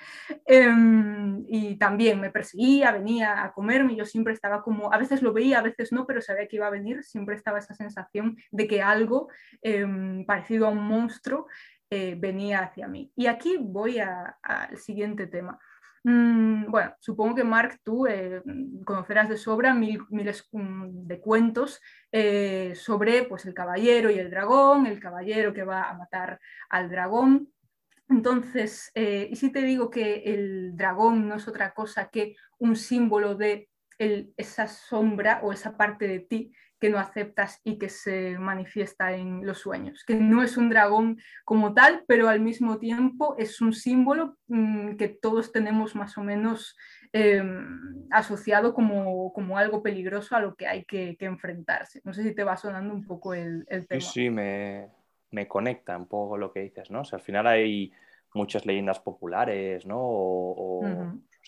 em, 0.45 1.45
y 1.49 1.77
también 1.77 2.21
me 2.21 2.31
perseguía, 2.31 2.93
venía 2.93 3.45
a 3.45 3.53
comerme, 3.53 3.97
yo 3.97 4.05
siempre 4.05 4.33
estaba 4.35 4.63
como, 4.63 4.93
a 4.93 4.99
veces 4.99 5.23
lo 5.23 5.33
veía, 5.33 5.61
a 5.61 5.63
veces 5.63 5.93
no, 5.93 6.07
pero 6.07 6.21
sabía 6.21 6.49
que 6.49 6.57
iba 6.57 6.67
a 6.67 6.71
venir, 6.71 7.05
siempre 7.05 7.37
estaba 7.37 7.59
esa 7.59 7.75
sensación 7.75 8.37
de 8.51 8.67
que 8.67 8.83
algo 8.83 9.29
em, 9.63 10.25
parecido 10.27 10.67
a 10.67 10.71
un 10.71 10.85
monstruo 10.87 11.47
eh, 11.91 12.17
venía 12.19 12.61
hacia 12.61 12.89
mí. 12.89 13.13
Y 13.15 13.27
aquí 13.27 13.59
voy 13.61 13.99
al 13.99 14.79
siguiente 14.79 15.27
tema. 15.27 15.61
Mm, 16.05 16.69
bueno, 16.71 16.97
supongo 16.99 17.37
que 17.37 17.45
Mark, 17.45 17.79
tú 17.85 18.07
eh, 18.07 18.43
conocerás 18.85 19.29
de 19.29 19.37
sobra 19.37 19.73
miles 19.73 20.49
mm, 20.51 21.07
de 21.07 21.21
cuentos 21.21 21.81
eh, 22.11 22.75
sobre 22.75 23.23
pues, 23.25 23.47
el 23.47 23.55
caballero 23.55 24.11
y 24.11 24.19
el 24.19 24.31
dragón, 24.31 24.87
el 24.87 24.99
caballero 24.99 25.53
que 25.53 25.63
va 25.63 25.89
a 25.89 25.95
matar 25.95 26.41
al 26.71 26.91
dragón. 26.91 27.53
Entonces, 28.09 28.91
eh, 28.95 29.29
y 29.31 29.37
si 29.37 29.53
te 29.53 29.63
digo 29.63 29.91
que 29.91 30.23
el 30.27 30.77
dragón 30.77 31.29
no 31.29 31.37
es 31.37 31.47
otra 31.47 31.73
cosa 31.73 32.09
que 32.09 32.35
un 32.59 32.77
símbolo 32.77 33.37
de 33.37 33.69
esa 33.99 34.67
sombra 34.67 35.41
o 35.45 35.53
esa 35.53 35.77
parte 35.77 36.09
de 36.09 36.19
ti 36.19 36.53
que 36.83 36.91
no 36.91 36.99
aceptas 36.99 37.61
y 37.63 37.79
que 37.79 37.89
se 37.89 38.37
manifiesta 38.41 39.13
en 39.13 39.47
los 39.47 39.59
sueños, 39.59 40.03
que 40.05 40.17
no 40.17 40.43
es 40.43 40.57
un 40.57 40.69
dragón 40.69 41.17
como 41.45 41.75
tal, 41.75 42.03
pero 42.09 42.29
al 42.29 42.41
mismo 42.41 42.81
tiempo 42.81 43.37
es 43.39 43.61
un 43.61 43.73
símbolo 43.73 44.37
mm, 44.49 44.97
que 44.97 45.07
todos 45.07 45.53
tenemos 45.53 45.95
más 45.95 46.19
o 46.19 46.25
menos 46.25 46.77
em, 47.13 48.05
asociado 48.11 48.75
como, 48.75 49.33
como, 49.33 49.59
algo 49.59 49.81
peligroso 49.81 50.35
a 50.35 50.41
lo 50.41 50.57
que 50.57 50.67
hay 50.67 50.85
que, 50.85 51.17
enfrentarse. 51.21 52.01
No 52.03 52.13
sé 52.13 52.25
si 52.25 52.35
te 52.35 52.43
va 52.43 52.57
sonando 52.57 52.93
un 52.93 53.07
poco 53.07 53.33
el, 53.33 53.65
tema. 53.69 54.01
Sí, 54.01 54.01
sí, 54.01 54.31
me, 54.31 54.89
me, 55.31 55.47
conecta 55.47 55.97
un 55.97 56.09
poco 56.09 56.37
lo 56.37 56.53
que 56.53 56.63
dices, 56.63 56.91
¿no? 56.91 57.03
al 57.13 57.21
final 57.21 57.47
hay 57.47 57.93
muchas 58.35 58.67
leyendas 58.67 58.99
populares, 58.99 59.87
¿no? 59.87 60.01
O, 60.01 60.83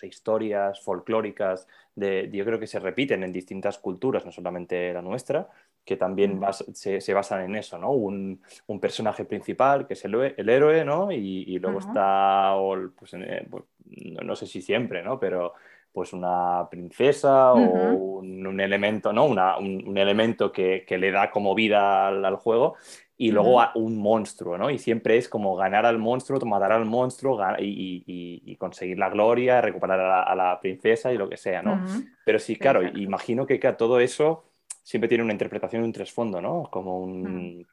historias 0.03 0.83
folclóricas, 0.83 1.67
de, 1.95 2.29
yo 2.33 2.45
creo 2.45 2.59
que 2.59 2.67
se 2.67 2.79
repiten 2.79 3.23
en 3.23 3.33
distintas 3.33 3.79
culturas, 3.79 4.25
no 4.25 4.33
solamente 4.33 4.93
la 4.93 5.03
nuestra, 5.03 5.49
que 5.85 5.97
también 5.97 6.41
se, 6.73 7.15
basan 7.15 7.43
en 7.43 7.57
eso, 7.57 7.79
¿no? 7.79 7.91
Un, 7.91 8.41
personaje 8.81 9.25
principal 9.25 9.87
que 9.87 9.95
es 9.95 10.05
el, 10.05 10.15
el 10.37 10.49
héroe, 10.49 10.85
¿no? 10.85 11.13
Y, 11.13 11.59
luego 11.59 11.79
está, 11.79 12.55
pues, 12.99 13.15
eh, 13.15 13.47
pues, 13.51 13.65
no, 13.85 14.35
sé 14.35 14.47
si 14.47 14.63
siempre, 14.63 15.03
¿no? 15.03 15.21
Pero 15.21 15.55
pues 15.95 16.13
una 16.13 16.67
princesa 16.69 17.53
o 17.53 18.19
un, 18.19 18.61
elemento, 18.61 19.13
¿no? 19.13 19.27
un, 19.27 19.97
elemento 19.97 20.51
que, 20.51 20.85
le 20.89 21.13
da 21.13 21.31
como 21.31 21.55
vida 21.55 22.09
al, 22.09 22.35
juego 22.35 22.75
y 23.17 23.31
luego 23.31 23.63
un 23.77 23.99
monstruo, 23.99 24.59
¿no? 24.59 24.71
Y 24.71 24.79
siempre 24.79 25.17
es 25.17 25.29
como 25.29 25.55
ganar 25.55 25.87
al 25.87 25.99
monstruo, 25.99 26.41
matar 26.41 26.73
al 26.73 26.85
monstruo 26.85 27.39
y, 27.61 28.57
conseguir 28.59 28.99
la 28.99 29.09
gloria, 29.09 29.61
recuperar 29.61 30.01
a 30.01 30.35
la, 30.35 30.59
princesa 30.61 31.13
y 31.13 31.17
lo 31.17 31.29
que 31.29 31.37
sea, 31.37 31.63
¿no? 31.63 31.81
Pero 32.25 32.41
sí, 32.41 32.57
claro, 32.57 32.83
imagino 32.83 33.47
que, 33.47 33.61
que 33.61 33.73
todo 33.75 34.01
eso 34.01 34.47
siempre 34.83 35.09
tiene 35.09 35.23
una 35.23 35.33
interpretación 35.33 35.83
y 35.83 35.87
un 35.87 35.93
trasfondo, 35.93 36.43
¿no? 36.43 36.69
Como 36.73 36.99
un... 36.99 37.65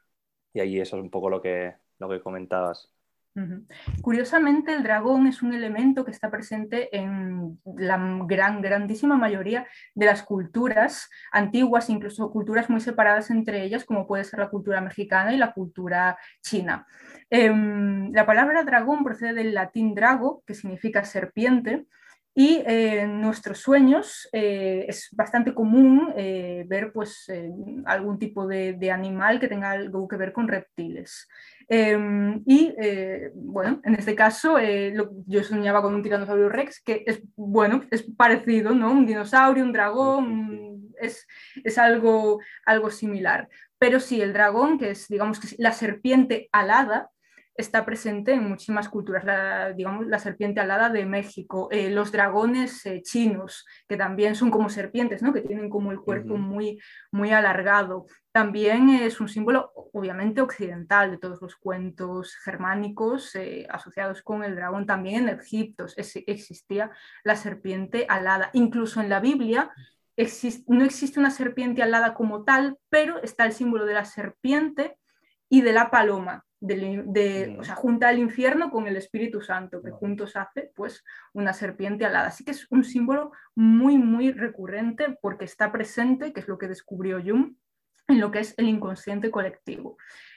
Y 0.54 0.60
ahí 0.60 0.78
eso 0.78 0.96
es 0.96 1.02
un 1.02 1.10
poco 1.10 1.28
lo 1.28 1.42
que, 1.42 1.74
lo 1.98 2.08
que 2.08 2.20
comentabas. 2.20 2.91
Curiosamente, 4.02 4.74
el 4.74 4.82
dragón 4.82 5.26
es 5.26 5.42
un 5.42 5.54
elemento 5.54 6.04
que 6.04 6.10
está 6.10 6.30
presente 6.30 6.94
en 6.94 7.58
la 7.64 7.98
gran, 8.26 8.60
grandísima 8.60 9.16
mayoría 9.16 9.66
de 9.94 10.06
las 10.06 10.22
culturas 10.22 11.08
antiguas, 11.30 11.88
incluso 11.88 12.30
culturas 12.30 12.68
muy 12.68 12.80
separadas 12.80 13.30
entre 13.30 13.64
ellas, 13.64 13.84
como 13.84 14.06
puede 14.06 14.24
ser 14.24 14.40
la 14.40 14.50
cultura 14.50 14.82
mexicana 14.82 15.32
y 15.32 15.38
la 15.38 15.52
cultura 15.52 16.18
china. 16.42 16.86
Em, 17.30 18.12
la 18.12 18.26
palabra 18.26 18.64
dragón 18.64 19.02
procede 19.02 19.32
del 19.32 19.54
latín 19.54 19.94
drago, 19.94 20.42
que 20.46 20.54
significa 20.54 21.04
serpiente, 21.04 21.86
y 22.34 22.62
eh, 22.66 23.00
en 23.00 23.20
nuestros 23.20 23.58
sueños 23.58 24.28
eh, 24.32 24.86
es 24.88 25.08
bastante 25.12 25.52
común 25.52 26.14
eh, 26.16 26.64
ver 26.66 26.90
pues, 26.92 27.30
algún 27.84 28.18
tipo 28.18 28.46
de, 28.46 28.72
de, 28.72 28.90
animal 28.90 29.38
que 29.38 29.48
tenga 29.48 29.70
algo 29.72 30.08
que 30.08 30.16
ver 30.16 30.32
con 30.32 30.48
reptiles. 30.48 31.28
Em, 31.68 32.42
y 32.46 32.74
bueno, 33.34 33.80
en 33.84 33.94
este 33.94 34.14
caso 34.14 34.56
yo 35.26 35.44
soñaba 35.44 35.82
con 35.82 35.94
un 35.94 36.02
tiranosaurio 36.02 36.48
rex 36.48 36.82
que 36.82 37.04
es, 37.06 37.22
bueno, 37.36 37.82
es 37.90 38.02
parecido, 38.16 38.74
¿no? 38.74 38.92
Un 38.92 39.06
dinosaurio, 39.06 39.64
un 39.64 39.72
dragón, 39.72 40.92
es, 41.00 41.26
es 41.64 41.78
algo, 41.78 42.40
algo 42.64 42.90
similar. 42.90 43.48
Pero 43.78 44.00
sí, 44.00 44.20
el 44.22 44.32
dragón, 44.32 44.78
que 44.78 44.90
es 44.90 45.08
digamos 45.08 45.38
que 45.38 45.48
es 45.48 45.58
la 45.58 45.72
serpiente 45.72 46.48
alada, 46.52 47.10
está 47.54 47.84
presente 47.84 48.32
en 48.32 48.48
muchísimas 48.48 48.88
culturas, 48.88 49.24
la, 49.24 49.72
digamos 49.72 50.06
la 50.06 50.18
serpiente 50.18 50.60
alada 50.60 50.88
de 50.88 51.04
México, 51.04 51.68
eh, 51.70 51.90
los 51.90 52.10
dragones 52.10 52.84
eh, 52.86 53.02
chinos, 53.02 53.66
que 53.86 53.96
también 53.96 54.34
son 54.34 54.50
como 54.50 54.70
serpientes, 54.70 55.22
¿no? 55.22 55.32
que 55.32 55.42
tienen 55.42 55.68
como 55.68 55.92
el 55.92 56.00
cuerpo 56.00 56.36
muy, 56.36 56.80
muy 57.10 57.30
alargado. 57.32 58.06
También 58.32 58.88
es 58.88 59.20
un 59.20 59.28
símbolo 59.28 59.72
obviamente 59.92 60.40
occidental 60.40 61.10
de 61.10 61.18
todos 61.18 61.42
los 61.42 61.56
cuentos 61.56 62.34
germánicos 62.36 63.34
eh, 63.34 63.66
asociados 63.70 64.22
con 64.22 64.42
el 64.42 64.56
dragón. 64.56 64.86
También 64.86 65.28
en 65.28 65.38
Egipto 65.38 65.86
existía 65.96 66.90
la 67.24 67.36
serpiente 67.36 68.06
alada. 68.08 68.48
Incluso 68.54 69.02
en 69.02 69.10
la 69.10 69.20
Biblia 69.20 69.70
no 70.66 70.84
existe 70.84 71.20
una 71.20 71.30
serpiente 71.30 71.82
alada 71.82 72.14
como 72.14 72.44
tal, 72.44 72.78
pero 72.88 73.22
está 73.22 73.44
el 73.44 73.52
símbolo 73.52 73.84
de 73.84 73.94
la 73.94 74.04
serpiente 74.06 74.96
y 75.50 75.60
de 75.60 75.72
la 75.72 75.90
paloma 75.90 76.46
de, 76.62 77.56
o 77.58 77.64
sea, 77.64 77.74
junta 77.74 78.10
el 78.10 78.20
infierno 78.20 78.70
con 78.70 78.86
el 78.86 78.96
Espíritu 78.96 79.40
Santo, 79.40 79.82
que 79.82 79.90
juntos 79.90 80.36
hace 80.36 80.70
pues 80.74 81.04
una 81.32 81.52
serpiente 81.52 82.04
alada. 82.04 82.28
Así 82.28 82.44
que 82.44 82.52
es 82.52 82.66
un 82.70 82.84
símbolo 82.84 83.32
muy, 83.54 83.98
muy 83.98 84.32
recurrente 84.32 85.18
porque 85.20 85.44
está 85.44 85.72
presente, 85.72 86.32
que 86.32 86.40
es 86.40 86.48
lo 86.48 86.58
que 86.58 86.68
descubrió 86.68 87.20
Jung, 87.20 87.54
en 88.08 88.20
lo 88.20 88.30
que 88.30 88.40
es 88.40 88.54
el 88.58 88.68
inconsciente 88.68 89.30
colectivo. 89.30 89.96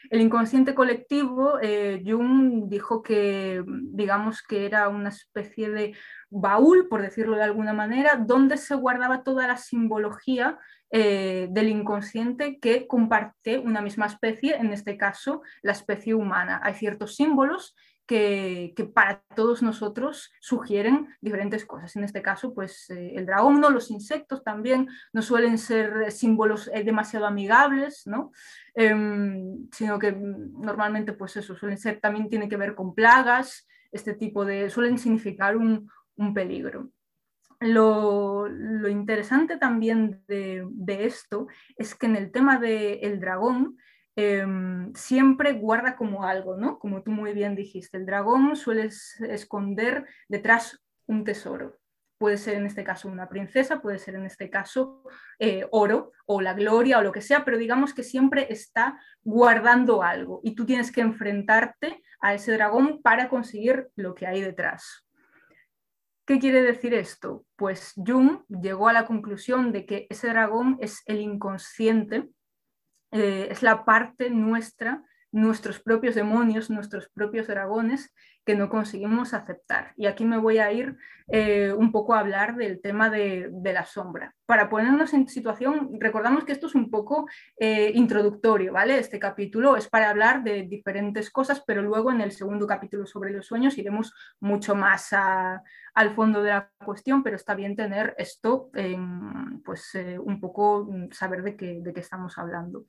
El 0.09 0.21
inconsciente 0.21 0.73
colectivo, 0.73 1.59
eh, 1.61 2.01
Jung 2.05 2.67
dijo 2.67 3.03
que, 3.03 3.63
digamos 3.67 4.41
que 4.41 4.65
era 4.65 4.89
una 4.89 5.09
especie 5.09 5.69
de 5.69 5.95
baúl, 6.29 6.87
por 6.87 7.01
decirlo 7.01 7.35
de 7.37 7.43
alguna 7.43 7.73
manera, 7.73 8.15
donde 8.15 8.57
se 8.57 8.75
guardaba 8.75 9.23
toda 9.23 9.47
la 9.47 9.57
simbología 9.57 10.57
eh, 10.97 11.49
del 11.51 11.67
inconsciente 11.67 12.57
que 12.57 12.87
comparte 12.87 13.59
una 13.59 13.81
misma 13.81 14.05
especie, 14.05 14.55
en 14.55 14.71
este 14.71 14.95
caso 14.95 15.41
la 15.61 15.73
especie 15.73 16.13
humana. 16.13 16.61
Hay 16.63 16.75
ciertos 16.75 17.17
símbolos 17.17 17.75
que, 18.05 18.73
para 18.93 19.21
todos 19.35 19.61
nosotros 19.61 20.31
sugieren 20.39 21.09
diferentes 21.19 21.65
cosas. 21.65 21.97
En 21.97 22.05
este 22.05 22.21
caso, 22.21 22.53
pues 22.53 22.89
eh, 22.91 23.11
el 23.13 23.25
dragón, 23.25 23.59
¿no? 23.59 23.69
los 23.71 23.91
insectos 23.91 24.41
también 24.41 24.87
no 25.11 25.21
suelen 25.21 25.57
ser 25.57 26.13
símbolos 26.13 26.69
eh, 26.73 26.85
demasiado 26.85 27.25
amigables, 27.25 28.03
¿no? 28.07 28.31
Em, 28.73 29.67
sino 29.73 29.99
que 29.99 30.13
normalmente 30.13 31.11
pues 31.11 31.35
eso 31.35 31.57
suelen 31.57 31.77
ser, 31.77 31.99
también 31.99 32.29
tiene 32.29 32.47
que 32.47 32.55
ver 32.55 32.73
con 32.73 32.95
plagas, 32.95 33.67
este 33.91 34.13
tipo 34.13 34.45
de, 34.45 34.69
suelen 34.69 34.97
significar 34.97 35.57
un 35.57 35.89
peligro. 36.33 36.89
Lo, 37.59 38.47
interesante 38.89 39.57
también 39.57 40.23
de, 40.27 40.67
esto 40.87 41.47
es 41.77 41.95
que 41.95 42.05
en 42.05 42.15
el 42.15 42.31
tema 42.31 42.59
del 42.59 43.19
dragón 43.19 43.77
em, 44.15 44.93
siempre 44.93 45.53
guarda 45.53 45.95
como 45.95 46.23
algo, 46.23 46.57
¿no? 46.57 46.79
Como 46.79 47.03
tú 47.03 47.11
muy 47.11 47.33
bien 47.33 47.55
dijiste, 47.55 47.97
el 47.97 48.05
dragón 48.05 48.55
suele 48.55 48.89
esconder 49.29 50.05
detrás 50.27 50.81
un 51.07 51.23
tesoro. 51.23 51.77
Puede 52.17 52.37
ser 52.37 52.55
en 52.55 52.65
este 52.65 52.83
caso 52.83 53.09
una 53.09 53.27
princesa, 53.27 53.81
puede 53.81 53.99
ser 53.99 54.15
en 54.15 54.25
este 54.25 54.49
caso 54.49 55.03
eh, 55.37 55.67
oro 55.71 56.13
o 56.25 56.39
la 56.39 56.53
gloria 56.53 56.99
o 56.99 57.03
lo 57.03 57.11
que 57.11 57.21
sea, 57.21 57.43
pero 57.43 57.57
digamos 57.57 57.93
que 57.93 58.03
siempre 58.03 58.47
está 58.49 58.99
guardando 59.21 60.01
algo 60.01 60.39
y 60.43 60.55
tú 60.55 60.65
tienes 60.65 60.91
que 60.93 61.01
enfrentarte 61.01 62.01
a 62.21 62.33
ese 62.33 62.53
dragón 62.53 63.01
para 63.01 63.27
conseguir 63.27 63.89
lo 63.95 64.15
que 64.15 64.27
hay 64.27 64.41
detrás. 64.41 65.04
¿Qué 66.25 66.39
quiere 66.39 66.63
decir 66.63 66.95
esto? 66.95 67.45
Pues 67.55 67.93
Jung 67.95 68.39
llegó 68.47 68.87
a 68.87 68.93
la 68.93 69.05
conclusión 69.05 69.71
de 69.71 69.85
que 69.85 70.07
ese 70.09 70.27
dragón 70.29 70.77
es 70.81 71.03
el 71.05 71.19
inconsciente, 71.19 72.29
eh, 73.11 73.47
es 73.51 73.61
la 73.61 73.85
parte 73.85 74.31
nuestra, 74.31 75.03
nuestros 75.35 75.81
propios 75.81 76.15
demonios, 76.15 76.69
nuestros 76.69 77.09
propios 77.09 77.47
dragones, 77.47 78.13
que 78.45 78.55
no 78.55 78.69
conseguimos 78.69 79.33
aceptar. 79.33 79.91
Y 79.97 80.05
aquí 80.05 80.23
me 80.23 80.37
voy 80.37 80.59
a 80.59 80.71
ir 80.71 80.95
eh, 81.27 81.73
un 81.73 81.91
poco 81.91 82.13
a 82.13 82.19
hablar 82.19 82.55
del 82.55 82.79
tema 82.79 83.09
de, 83.09 83.51
la 83.61 83.85
sombra. 83.85 84.33
Para 84.45 84.69
ponernos 84.69 85.13
en 85.13 85.27
situación, 85.27 85.89
recordamos 85.99 86.45
que 86.45 86.53
esto 86.53 86.67
es 86.67 86.75
un 86.75 86.89
poco 86.89 87.27
eh, 87.57 87.91
introductorio, 87.95 88.71
¿vale? 88.71 88.97
Este 88.97 89.19
capítulo 89.19 89.75
es 89.75 89.89
para 89.89 90.09
hablar 90.09 90.41
de 90.41 90.63
diferentes 90.63 91.29
cosas, 91.29 91.61
pero 91.67 91.81
luego 91.81 92.11
en 92.11 92.21
el 92.21 92.31
segundo 92.31 92.65
capítulo 92.65 93.05
sobre 93.05 93.31
los 93.31 93.45
sueños 93.45 93.77
iremos 93.77 94.13
mucho 94.39 94.73
más 94.73 95.11
al 95.11 96.15
fondo 96.15 96.43
de 96.43 96.51
la 96.51 96.71
cuestión, 96.85 97.23
pero 97.23 97.35
está 97.35 97.55
bien 97.55 97.75
tener 97.75 98.15
esto, 98.17 98.69
pues 99.65 99.95
eh, 99.95 100.17
un 100.17 100.39
poco 100.39 100.85
mm, 100.89 101.11
saber 101.11 101.43
de 101.43 101.57
qué, 101.57 101.79
de 101.81 101.93
qué 101.93 101.99
estamos 101.99 102.37
hablando. 102.37 102.85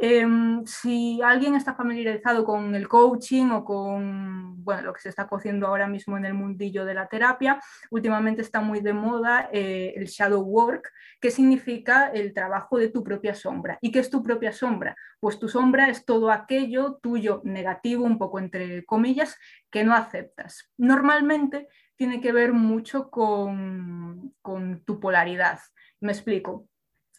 Em, 0.00 0.64
si 0.64 1.20
alguien 1.22 1.56
está 1.56 1.74
familiarizado 1.74 2.44
con 2.44 2.76
el 2.76 2.86
coaching 2.86 3.50
o 3.50 3.64
con 3.64 4.62
bueno, 4.62 4.82
lo 4.82 4.92
que 4.92 5.00
se 5.00 5.08
está 5.08 5.26
cociendo 5.26 5.66
ahora 5.66 5.88
mismo 5.88 6.16
en 6.16 6.24
el 6.24 6.34
mundillo 6.34 6.84
de 6.84 6.94
la 6.94 7.08
terapia, 7.08 7.60
últimamente 7.90 8.42
está 8.42 8.60
muy 8.60 8.80
de 8.80 8.92
moda 8.92 9.48
eh, 9.52 9.94
el 9.96 10.06
shadow 10.06 10.42
work, 10.42 10.92
que 11.20 11.32
significa 11.32 12.08
el 12.08 12.32
trabajo 12.32 12.78
de 12.78 12.90
tu 12.90 13.02
propia 13.02 13.34
sombra. 13.34 13.78
¿Y 13.80 13.90
qué 13.90 13.98
es 13.98 14.08
tu 14.08 14.22
propia 14.22 14.52
sombra? 14.52 14.94
Pues 15.18 15.40
tu 15.40 15.48
sombra 15.48 15.88
es 15.88 16.04
todo 16.04 16.30
aquello 16.30 17.00
tuyo 17.02 17.40
negativo, 17.44 18.04
un 18.04 18.18
poco 18.18 18.38
entre 18.38 18.84
comillas, 18.84 19.36
que 19.68 19.82
no 19.82 19.94
aceptas. 19.94 20.70
Normalmente 20.76 21.66
tiene 21.96 22.20
que 22.20 22.30
ver 22.30 22.52
mucho 22.52 23.10
con, 23.10 24.32
con 24.42 24.84
tu 24.84 25.00
polaridad. 25.00 25.58
Me 26.00 26.12
explico. 26.12 26.68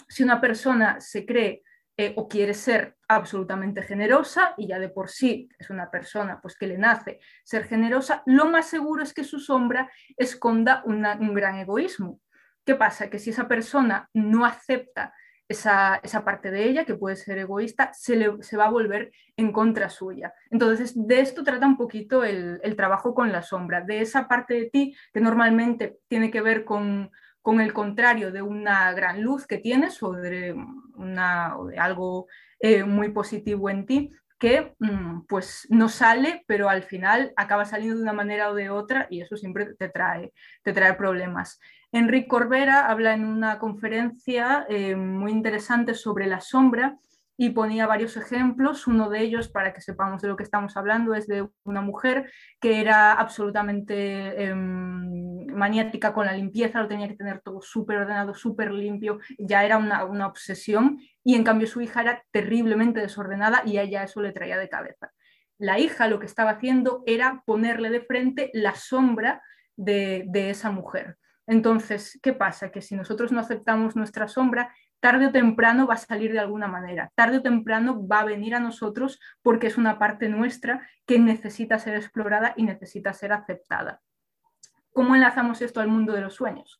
Si 0.07 0.23
una 0.23 0.39
persona 0.39 1.01
se 1.01 1.25
cree 1.25 1.63
eh, 2.01 2.13
o 2.15 2.29
quiere 2.29 2.53
ser 2.53 2.95
absolutamente 3.09 3.83
generosa 3.83 4.53
y 4.55 4.67
ya 4.67 4.79
de 4.79 4.87
por 4.87 5.09
sí 5.09 5.49
es 5.59 5.69
una 5.69 5.91
persona 5.91 6.39
pues 6.41 6.55
que 6.55 6.65
le 6.65 6.77
nace 6.77 7.19
ser 7.43 7.65
generosa, 7.65 8.23
lo 8.25 8.45
más 8.45 8.67
seguro 8.69 9.03
es 9.03 9.13
que 9.13 9.25
su 9.25 9.37
sombra 9.37 9.91
esconda 10.15 10.81
un 10.85 11.33
gran 11.33 11.57
egoísmo. 11.57 12.21
¿Qué 12.65 12.75
pasa? 12.75 13.09
Que 13.09 13.19
si 13.19 13.31
esa 13.31 13.49
persona 13.49 14.09
no 14.13 14.45
acepta 14.45 15.13
esa, 15.49 15.99
parte 16.23 16.51
de 16.51 16.69
ella, 16.69 16.85
que 16.85 16.95
puede 16.95 17.17
ser 17.17 17.37
egoísta, 17.37 17.91
se, 17.91 18.15
va 18.55 18.65
a 18.67 18.71
volver 18.71 19.11
en 19.35 19.51
contra 19.51 19.89
suya. 19.89 20.33
Entonces, 20.51 20.93
de 20.95 21.19
esto 21.19 21.43
trata 21.43 21.67
un 21.67 21.75
poquito 21.75 22.23
el, 22.23 22.61
el 22.63 22.77
trabajo 22.77 23.13
con 23.13 23.33
la 23.33 23.41
sombra, 23.41 23.81
de 23.81 23.99
esa 23.99 24.29
parte 24.29 24.53
de 24.53 24.69
ti 24.69 24.95
que 25.11 25.19
normalmente 25.19 25.97
tiene 26.07 26.31
que 26.31 26.39
ver 26.39 26.63
con, 26.63 27.11
con 27.41 27.61
el 27.61 27.73
contrario 27.73 28.31
de 28.31 28.41
una 28.41 28.91
gran 28.93 29.21
luz 29.21 29.47
que 29.47 29.57
tienes 29.57 30.01
o 30.03 30.13
de, 30.13 30.55
una, 30.95 31.55
algo 31.77 32.27
eh, 32.59 32.83
muy 32.83 33.09
positivo 33.09 33.69
en 33.69 33.85
ti, 33.85 34.11
que 34.37 34.73
mm, 34.79 35.21
pues 35.27 35.67
no 35.69 35.89
sale, 35.89 36.43
pero 36.47 36.69
al 36.69 36.83
final 36.83 37.33
acaba 37.35 37.65
saliendo 37.65 37.97
de 37.97 38.03
una 38.03 38.13
manera 38.13 38.49
o 38.49 38.55
de 38.55 38.69
otra 38.69 39.07
y 39.09 39.21
eso 39.21 39.35
siempre 39.35 39.73
te 39.75 39.89
trae, 39.89 40.33
te 40.63 40.73
trae 40.73 40.93
problemas. 40.93 41.59
Enrique 41.91 42.27
Corbera 42.27 42.87
habla 42.89 43.13
en 43.13 43.25
una 43.25 43.59
conferencia 43.59 44.65
eh, 44.69 44.95
muy 44.95 45.31
interesante 45.31 45.93
sobre 45.93 46.27
la 46.27 46.39
sombra 46.39 46.97
y 47.41 47.51
ponía 47.51 47.87
varios 47.87 48.17
ejemplos. 48.17 48.85
Uno 48.85 49.09
de 49.09 49.21
ellos, 49.21 49.47
para 49.47 49.71
que 49.71 49.79
sepamos 49.79 50.21
de 50.21 50.27
lo 50.27 50.35
que 50.35 50.43
estamos 50.43 50.75
hablando, 50.75 51.13
es 51.13 51.25
de 51.25 51.47
una 51.63 51.79
mujer 51.81 52.29
que 52.59 52.81
era 52.81 53.13
absolutamente 53.13 54.43
em, 54.43 55.45
maniática 55.47 56.13
con 56.13 56.25
la 56.25 56.33
limpieza, 56.33 56.81
lo 56.81 56.89
tenía 56.89 57.07
que 57.07 57.15
tener 57.15 57.39
todo 57.39 57.61
súper 57.61 57.95
ordenado, 57.95 58.33
súper 58.35 58.71
limpio, 58.73 59.19
ya 59.37 59.63
era 59.63 59.77
una, 59.77 60.03
una 60.03 60.27
obsesión 60.27 60.99
y 61.23 61.35
en 61.35 61.45
cambio 61.45 61.65
su 61.65 61.79
hija 61.79 62.01
era 62.01 62.23
terriblemente 62.31 62.99
desordenada 62.99 63.63
y 63.65 63.77
a 63.77 63.83
ella 63.83 64.03
eso 64.03 64.21
le 64.21 64.33
traía 64.33 64.57
de 64.57 64.67
cabeza. 64.67 65.13
La 65.57 65.79
hija 65.79 66.09
lo 66.09 66.19
que 66.19 66.25
estaba 66.25 66.51
haciendo 66.51 67.03
era 67.05 67.43
ponerle 67.45 67.89
de 67.89 68.01
frente 68.01 68.49
la 68.53 68.75
sombra 68.75 69.41
de, 69.77 70.25
de 70.27 70.49
esa 70.49 70.71
mujer. 70.71 71.15
Entonces, 71.47 72.19
¿qué 72.21 72.33
pasa? 72.33 72.69
Que 72.69 72.81
si 72.81 72.95
nosotros 72.95 73.31
no 73.31 73.39
aceptamos 73.39 73.95
nuestra 73.95 74.27
sombra, 74.27 74.71
tarde 74.99 75.27
o 75.27 75.31
temprano 75.31 75.87
va 75.87 75.93
a 75.95 75.97
salir 75.97 76.31
de 76.31 76.39
alguna 76.39 76.67
manera, 76.67 77.11
tarde 77.15 77.37
o 77.37 77.41
temprano 77.41 78.05
va 78.07 78.19
a 78.19 78.25
venir 78.25 78.55
a 78.55 78.59
nosotros 78.59 79.19
porque 79.41 79.67
es 79.67 79.77
una 79.77 79.97
parte 79.97 80.29
nuestra 80.29 80.87
que 81.05 81.19
necesita 81.19 81.79
ser 81.79 81.95
explorada 81.95 82.53
y 82.57 82.63
necesita 82.63 83.13
ser 83.13 83.31
aceptada. 83.31 84.01
¿Cómo 84.91 85.15
enlazamos 85.15 85.61
esto 85.61 85.79
al 85.79 85.87
mundo 85.87 86.13
de 86.13 86.21
los 86.21 86.35
sueños? 86.35 86.79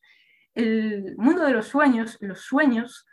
El 0.54 1.14
mundo 1.16 1.44
de 1.44 1.52
los 1.52 1.68
sueños, 1.68 2.18
los 2.20 2.40
sueños, 2.40 3.06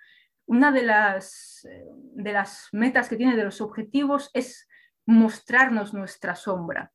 una 0.45 0.71
de 0.71 0.83
las, 0.83 1.65
eh, 1.69 1.85
de 2.13 2.33
las 2.33 2.69
metas 2.71 3.07
que 3.07 3.15
tiene, 3.15 3.35
de 3.35 3.43
los 3.43 3.61
objetivos, 3.61 4.31
es 4.33 4.67
mostrarnos 5.05 5.93
nuestra 5.93 6.35
sombra. 6.35 6.91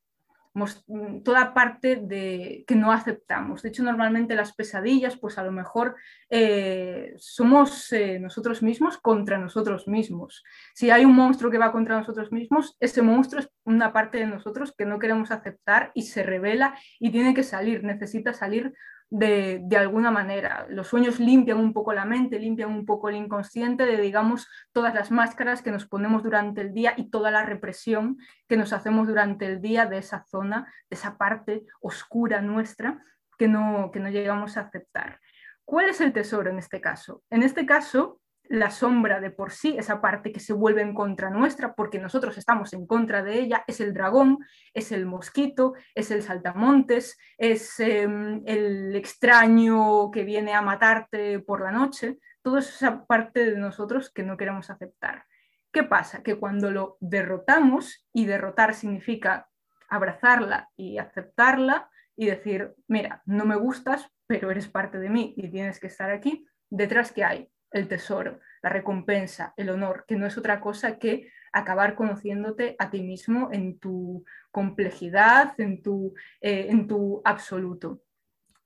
Mm, 0.55 1.23
toda 1.23 1.53
parte 1.53 1.95
de, 1.95 2.63
que 2.67 2.75
no 2.75 2.91
aceptamos. 2.91 3.63
De 3.63 3.69
hecho, 3.69 3.83
normalmente 3.83 4.35
las 4.35 4.53
pesadillas, 4.53 5.17
pues 5.17 5.37
a 5.39 5.43
lo 5.43 5.51
mejor 5.51 5.95
eh, 6.29 7.13
somos 7.17 7.91
eh, 7.91 8.19
nosotros 8.19 8.61
mismos 8.61 8.99
contra 8.99 9.39
nosotros 9.39 9.87
mismos. 9.87 10.43
Si 10.75 10.91
hay 10.91 11.05
un 11.05 11.15
monstruo 11.15 11.49
que 11.49 11.57
va 11.57 11.71
contra 11.71 11.97
nosotros 11.97 12.31
mismos, 12.31 12.77
ese 12.79 13.01
monstruo 13.01 13.41
es 13.41 13.49
una 13.63 13.91
parte 13.93 14.19
de 14.19 14.27
nosotros 14.27 14.73
que 14.77 14.85
no 14.85 14.99
queremos 14.99 15.31
aceptar 15.31 15.91
y 15.95 16.03
se 16.03 16.21
revela 16.21 16.75
y 16.99 17.11
tiene 17.11 17.33
que 17.33 17.43
salir, 17.43 17.83
necesita 17.83 18.33
salir 18.33 18.73
de, 19.13 19.77
alguna 19.77 20.09
manera. 20.09 20.65
Los 20.69 20.87
sueños 20.87 21.19
limpian 21.19 21.59
un 21.59 21.71
poco 21.71 21.93
la 21.93 22.03
mente, 22.03 22.39
limpian 22.39 22.71
un 22.71 22.83
poco 22.83 23.09
el 23.09 23.15
inconsciente 23.15 23.85
de, 23.85 23.97
digamos, 23.97 24.49
todas 24.71 24.95
las 24.95 25.11
máscaras 25.11 25.61
que 25.61 25.71
nos 25.71 25.85
ponemos 25.85 26.23
durante 26.23 26.61
el 26.61 26.73
día 26.73 26.95
y 26.97 27.11
toda 27.11 27.29
la 27.29 27.45
represión 27.45 28.17
que 28.47 28.57
nos 28.57 28.73
hacemos 28.73 29.07
durante 29.07 29.45
el 29.45 29.61
día 29.61 29.85
de 29.85 29.99
esa 29.99 30.23
zona, 30.23 30.65
de 30.89 30.95
esa 30.95 31.17
parte 31.19 31.63
oscura 31.79 32.41
nuestra 32.41 33.03
que 33.37 33.47
no, 33.47 33.91
que 33.91 33.99
no 33.99 34.09
llegamos 34.09 34.57
a 34.57 34.61
aceptar. 34.61 35.19
¿Cuál 35.63 35.89
es 35.89 36.01
el 36.01 36.11
tesoro 36.11 36.49
en 36.49 36.57
este 36.57 36.81
caso? 36.81 37.23
En 37.29 37.43
este 37.43 37.67
caso, 37.67 38.19
la 38.49 38.71
sombra 38.71 39.19
de 39.19 39.31
por 39.31 39.51
sí, 39.51 39.75
esa 39.77 40.01
parte 40.01 40.31
que 40.31 40.39
se 40.39 40.53
vuelve 40.53 40.81
en 40.81 40.93
contra 40.93 41.29
nuestra, 41.29 41.73
porque 41.75 41.99
nosotros 41.99 42.37
estamos 42.37 42.73
en 42.73 42.85
contra 42.85 43.23
de 43.23 43.39
ella, 43.39 43.63
es 43.67 43.79
el 43.79 43.93
dragón, 43.93 44.39
es 44.73 44.91
el 44.91 45.05
mosquito, 45.05 45.73
es 45.95 46.11
el 46.11 46.23
saltamontes, 46.23 47.17
es 47.37 47.79
em, 47.79 48.41
el 48.45 48.95
extraño 48.95 50.11
que 50.11 50.23
viene 50.23 50.53
a 50.53 50.61
matarte 50.61 51.39
por 51.39 51.61
la 51.61 51.71
noche, 51.71 52.19
toda 52.41 52.59
esa 52.59 53.05
parte 53.05 53.51
de 53.51 53.57
nosotros 53.57 54.11
que 54.11 54.23
no 54.23 54.37
queremos 54.37 54.69
aceptar. 54.69 55.25
¿Qué 55.71 55.83
pasa? 55.83 56.21
Que 56.21 56.35
cuando 56.35 56.69
lo 56.69 56.97
derrotamos, 56.99 58.07
y 58.13 58.25
derrotar 58.25 58.75
significa 58.75 59.49
abrazarla 59.89 60.69
y 60.75 60.97
aceptarla 60.97 61.89
y 62.15 62.27
decir, 62.27 62.75
mira, 62.87 63.23
no 63.25 63.45
me 63.45 63.55
gustas, 63.55 64.07
pero 64.27 64.51
eres 64.51 64.67
parte 64.67 64.99
de 64.99 65.09
mí 65.09 65.33
y 65.37 65.49
tienes 65.49 65.79
que 65.79 65.87
estar 65.87 66.11
aquí, 66.11 66.45
detrás 66.69 67.11
que 67.11 67.23
hay 67.23 67.52
el 67.73 67.87
tesoro, 67.87 68.39
la 68.61 68.69
recompensa, 68.69 69.53
el 69.57 69.69
honor, 69.69 70.05
que 70.07 70.15
no 70.15 70.25
es 70.25 70.37
otra 70.37 70.61
cosa 70.61 70.97
que 70.97 71.31
acabar 71.51 71.95
conociéndote 71.95 72.75
a 72.79 72.89
ti 72.89 73.01
mismo 73.01 73.49
en 73.51 73.79
tu 73.79 74.23
complejidad, 74.51 75.53
en 75.59 75.81
tu, 75.81 76.13
eh, 76.41 76.67
en 76.69 76.87
tu 76.87 77.21
absoluto. 77.25 78.01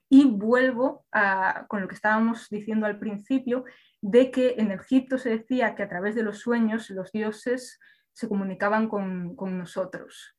Y 0.09 0.25
vuelvo 0.25 1.05
con 1.67 1.81
lo 1.81 1.87
que 1.89 1.95
estábamos 1.95 2.47
diciendo 2.49 2.85
al 2.85 2.97
principio, 2.97 3.65
de 4.01 4.31
que 4.31 4.55
en 4.57 4.71
Egipto 4.71 5.17
se 5.17 5.29
decía 5.29 5.75
que 5.75 5.83
a 5.83 5.89
través 5.89 6.15
de 6.15 6.23
los 6.23 6.39
sueños 6.39 6.89
los 6.91 7.11
dioses 7.11 7.79
se 8.13 8.29
comunicaban 8.29 8.87
con, 8.87 9.35
con 9.35 9.57
nosotros. 9.57 10.37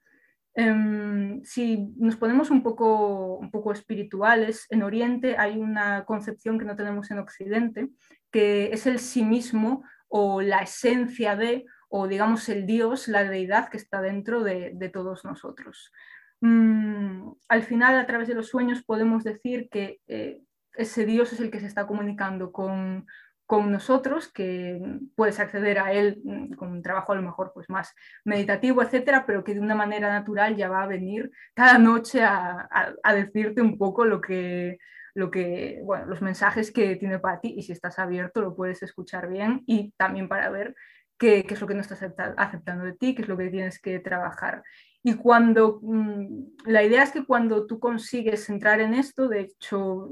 Em, 0.55 1.41
si 1.45 1.95
nos 1.99 2.17
ponemos 2.17 2.51
un 2.51 2.65
poco, 2.65 3.37
un 3.37 3.51
poco 3.51 3.71
espirituales, 3.71 4.67
en 4.71 4.83
Oriente 4.83 5.37
hay 5.39 5.57
una 5.57 6.05
concepción 6.05 6.59
que 6.59 6.65
no 6.65 6.75
tenemos 6.75 7.11
en 7.13 7.21
Occidente, 7.21 7.91
que 8.31 8.71
es 8.73 8.87
el 8.87 8.99
sí 8.99 9.25
mismo 9.25 9.85
o 10.09 10.41
la 10.41 10.61
esencia 10.61 11.37
de, 11.37 11.67
o 11.89 12.09
digamos 12.09 12.49
el 12.49 12.67
Dios, 12.67 13.09
la 13.09 13.25
deidad 13.25 13.69
que 13.69 13.77
está 13.77 14.01
dentro 14.01 14.43
de, 14.43 14.91
todos 14.93 15.25
nosotros. 15.25 15.93
Mm, 16.41 17.31
al 17.49 17.63
final, 17.63 17.99
a 17.99 18.07
través 18.07 18.29
de 18.29 18.35
los 18.35 18.49
sueños, 18.49 18.85
podemos 18.85 19.25
decir 19.25 19.69
que 19.71 20.01
eh, 20.07 20.41
ese 20.75 21.05
Dios 21.05 21.33
es 21.33 21.41
el 21.41 21.51
que 21.51 21.61
se 21.61 21.67
está 21.67 21.87
comunicando 21.87 22.53
con, 22.53 23.07
con 23.49 23.73
nosotros, 23.73 24.31
que 24.31 24.79
puedes 25.17 25.41
acceder 25.41 25.79
a 25.79 25.91
él 25.91 26.21
mm, 26.23 26.53
con 26.53 26.71
un 26.71 26.83
trabajo 26.83 27.13
a 27.13 27.17
lo 27.17 27.23
mejor 27.23 27.51
pues 27.55 27.71
más 27.71 27.95
meditativo, 28.23 28.83
etcétera, 28.83 29.25
pero 29.27 29.43
que 29.43 29.55
de 29.55 29.61
una 29.61 29.75
manera 29.75 30.11
natural 30.13 30.55
ya 30.55 30.69
va 30.69 30.83
a 30.83 30.87
venir 30.87 31.31
cada 31.55 31.79
noche 31.79 32.23
a, 32.23 32.69
decirte 33.15 33.63
un 33.63 33.79
poco 33.79 34.05
lo 34.05 34.21
que, 34.21 34.77
lo 35.15 35.31
que, 35.31 35.81
bueno, 35.85 36.07
los 36.07 36.23
mensajes 36.23 36.71
que 36.71 36.97
tiene 36.97 37.19
para 37.19 37.41
ti 37.41 37.55
y 37.57 37.63
si 37.63 37.73
estás 37.73 37.99
abierto 37.99 38.41
lo 38.41 38.55
puedes 38.55 38.83
escuchar 38.83 39.29
bien 39.29 39.63
y 39.67 39.93
también 39.97 40.29
para 40.29 40.51
ver 40.51 40.75
qué, 41.19 41.45
es 41.49 41.61
lo 41.61 41.67
que 41.67 41.75
no 41.75 41.81
estás 41.81 42.03
aceptando 42.37 42.85
de 42.85 42.95
ti, 42.95 43.15
qué 43.15 43.23
es 43.23 43.29
lo 43.29 43.37
que 43.37 43.51
tienes 43.51 43.81
que 43.81 43.99
trabajar. 43.99 44.63
Y 45.03 45.15
cuando, 45.15 45.81
mm, 45.83 46.67
la 46.67 46.83
idea 46.83 47.03
es 47.03 47.13
que 47.13 47.25
cuando 47.25 47.67
tú 47.67 47.79
consigues 47.79 48.49
entrar 48.49 48.81
en 48.81 48.95
esto, 48.95 49.29
de 49.29 49.41
hecho, 49.41 50.11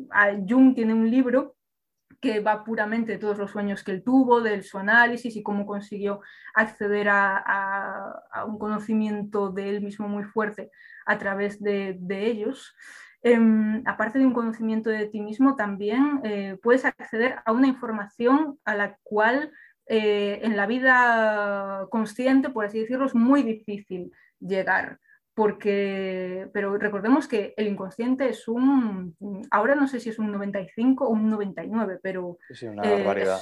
Jung 0.48 0.74
tiene 0.74 0.94
un 0.94 1.10
libro 1.10 1.56
que 2.20 2.40
va 2.40 2.64
puramente 2.64 3.12
de 3.12 3.18
todos 3.18 3.38
los 3.38 3.50
sueños 3.50 3.84
que 3.84 3.92
él 3.92 4.02
tuvo, 4.02 4.40
del 4.40 4.64
su 4.64 4.78
análisis 4.78 5.36
y 5.36 5.42
cómo 5.42 5.66
consiguió 5.66 6.20
acceder 6.54 7.08
a, 7.10 8.22
un 8.46 8.58
conocimiento 8.58 9.50
de 9.50 9.68
él 9.70 9.82
mismo 9.82 10.08
muy 10.08 10.24
fuerte 10.24 10.70
a 11.04 11.18
través 11.18 11.60
de, 11.62 11.98
ellos. 12.08 12.74
Em, 13.28 13.82
aparte 13.86 14.20
de 14.20 14.24
un 14.24 14.32
conocimiento 14.32 14.88
de 14.88 15.06
ti 15.06 15.20
mismo, 15.20 15.56
también 15.56 16.20
eh, 16.22 16.56
puedes 16.62 16.84
acceder 16.84 17.34
a 17.44 17.50
una 17.50 17.66
información 17.66 18.60
a 18.64 18.76
la 18.76 18.98
cual 19.02 19.50
eh, 19.88 20.38
en 20.44 20.56
la 20.56 20.66
vida 20.66 21.88
consciente, 21.90 22.50
por 22.50 22.66
así 22.66 22.78
decirlo, 22.78 23.04
es 23.04 23.16
muy 23.16 23.42
difícil 23.42 24.12
llegar 24.38 25.00
porque, 25.34 26.48
pero 26.54 26.78
recordemos 26.78 27.26
que 27.26 27.52
el 27.56 27.66
inconsciente 27.66 28.28
es 28.28 28.46
un, 28.46 29.16
ahora 29.50 29.74
no 29.74 29.88
sé 29.88 29.98
si 29.98 30.10
es 30.10 30.20
un 30.20 30.30
95 30.30 31.04
o 31.04 31.10
un 31.10 31.28
99, 31.28 31.98
pero 32.00 32.38
es, 32.48 32.62
una 32.62 32.82
barbaridad. 32.82 33.40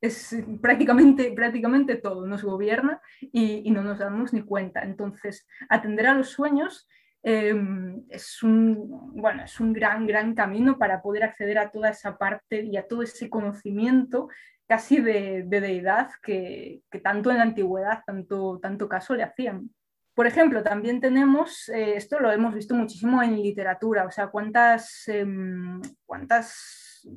es, 0.00 0.34
prácticamente, 0.62 1.30
prácticamente 1.32 1.96
todo, 1.96 2.26
nos 2.26 2.42
gobierna 2.42 3.02
y, 3.20 3.70
no 3.70 3.82
nos 3.82 3.98
damos 3.98 4.32
ni 4.32 4.40
cuenta. 4.40 4.80
Entonces, 4.80 5.46
atender 5.68 6.06
a 6.06 6.14
los 6.14 6.30
sueños 6.30 6.88
em, 7.22 8.04
es, 8.08 8.42
un, 8.42 9.12
bueno, 9.14 9.44
es 9.44 9.60
un 9.60 9.72
gran, 9.72 10.06
gran 10.06 10.34
camino 10.34 10.78
para 10.78 11.02
poder 11.02 11.24
acceder 11.24 11.58
a 11.58 11.70
toda 11.70 11.90
esa 11.90 12.16
parte 12.16 12.62
y 12.62 12.76
a 12.76 12.86
todo 12.86 13.02
ese 13.02 13.28
conocimiento 13.28 14.28
casi 14.66 15.00
de, 15.00 15.44
deidad 15.48 16.10
que, 16.22 16.82
que, 16.90 17.00
tanto 17.00 17.30
en 17.30 17.38
la 17.38 17.42
antigüedad, 17.42 18.02
tanto, 18.06 18.60
tanto 18.62 18.88
caso 18.88 19.14
le 19.14 19.24
hacían. 19.24 19.70
Por 20.14 20.26
ejemplo, 20.26 20.62
también 20.62 21.00
tenemos, 21.00 21.68
eh, 21.70 21.96
esto 21.96 22.20
lo 22.20 22.30
hemos 22.30 22.54
visto 22.54 22.74
muchísimo 22.74 23.22
en 23.22 23.42
literatura, 23.42 24.04
o 24.04 24.10
sea, 24.10 24.28
cuántas, 24.28 25.08
em, 25.08 25.80
cuántas 26.04 27.08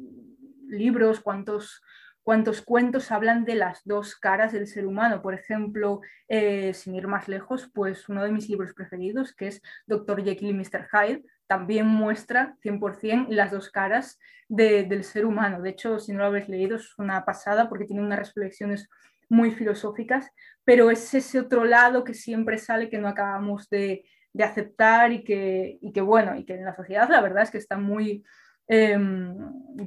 libros, 0.68 1.20
cuántos, 1.20 1.82
cuántos 2.24 2.62
cuentos 2.62 3.12
hablan 3.12 3.46
de 3.46 3.56
las 3.56 3.82
dos 3.86 4.16
caras 4.16 4.54
del 4.54 4.68
ser 4.68 4.88
humano. 4.88 5.22
Por 5.22 5.34
ejemplo, 5.34 6.02
eh, 6.28 6.74
sin 6.74 6.96
ir 6.96 7.08
más 7.08 7.28
lejos, 7.28 7.70
pues 7.74 8.10
uno 8.10 8.24
de 8.24 8.32
mis 8.32 8.50
libros 8.50 8.74
preferidos, 8.74 9.34
que 9.34 9.48
es 9.48 9.62
Dr. 9.86 10.24
Jekyll 10.24 10.50
y 10.50 10.54
Mr. 10.54 10.88
Hyde, 10.92 11.24
también 11.48 11.86
muestra 11.86 12.56
100% 12.64 13.28
las 13.30 13.52
dos 13.52 13.70
caras 13.70 14.18
del 14.48 15.04
ser 15.04 15.26
humano. 15.26 15.62
De 15.62 15.72
hecho, 15.72 16.00
si 16.00 16.12
no 16.12 16.20
lo 16.20 16.26
habéis 16.26 16.50
leído, 16.50 16.78
es 16.78 16.98
una 16.98 17.26
pasada 17.26 17.70
porque 17.70 17.86
tiene 17.86 18.02
unas 18.02 18.20
reflexiones 18.20 18.90
muy 19.30 19.52
filosóficas, 19.52 20.30
pero 20.64 20.92
es 20.92 21.14
ese 21.14 21.40
otro 21.40 21.66
lado 21.66 22.04
que 22.04 22.14
siempre 22.14 22.58
sale 22.58 22.90
que 22.90 23.00
no 23.00 23.08
acabamos 23.08 23.70
de, 23.70 24.06
aceptar 24.40 25.12
y 25.12 25.24
que, 25.24 26.02
bueno, 26.02 26.36
y 26.36 26.44
que 26.44 26.56
en 26.56 26.66
la 26.66 26.76
sociedad 26.76 27.08
la 27.08 27.22
verdad 27.22 27.44
es 27.44 27.52
que 27.52 27.60
está 27.60 27.78
muy, 27.78 28.24
em, 28.68 29.36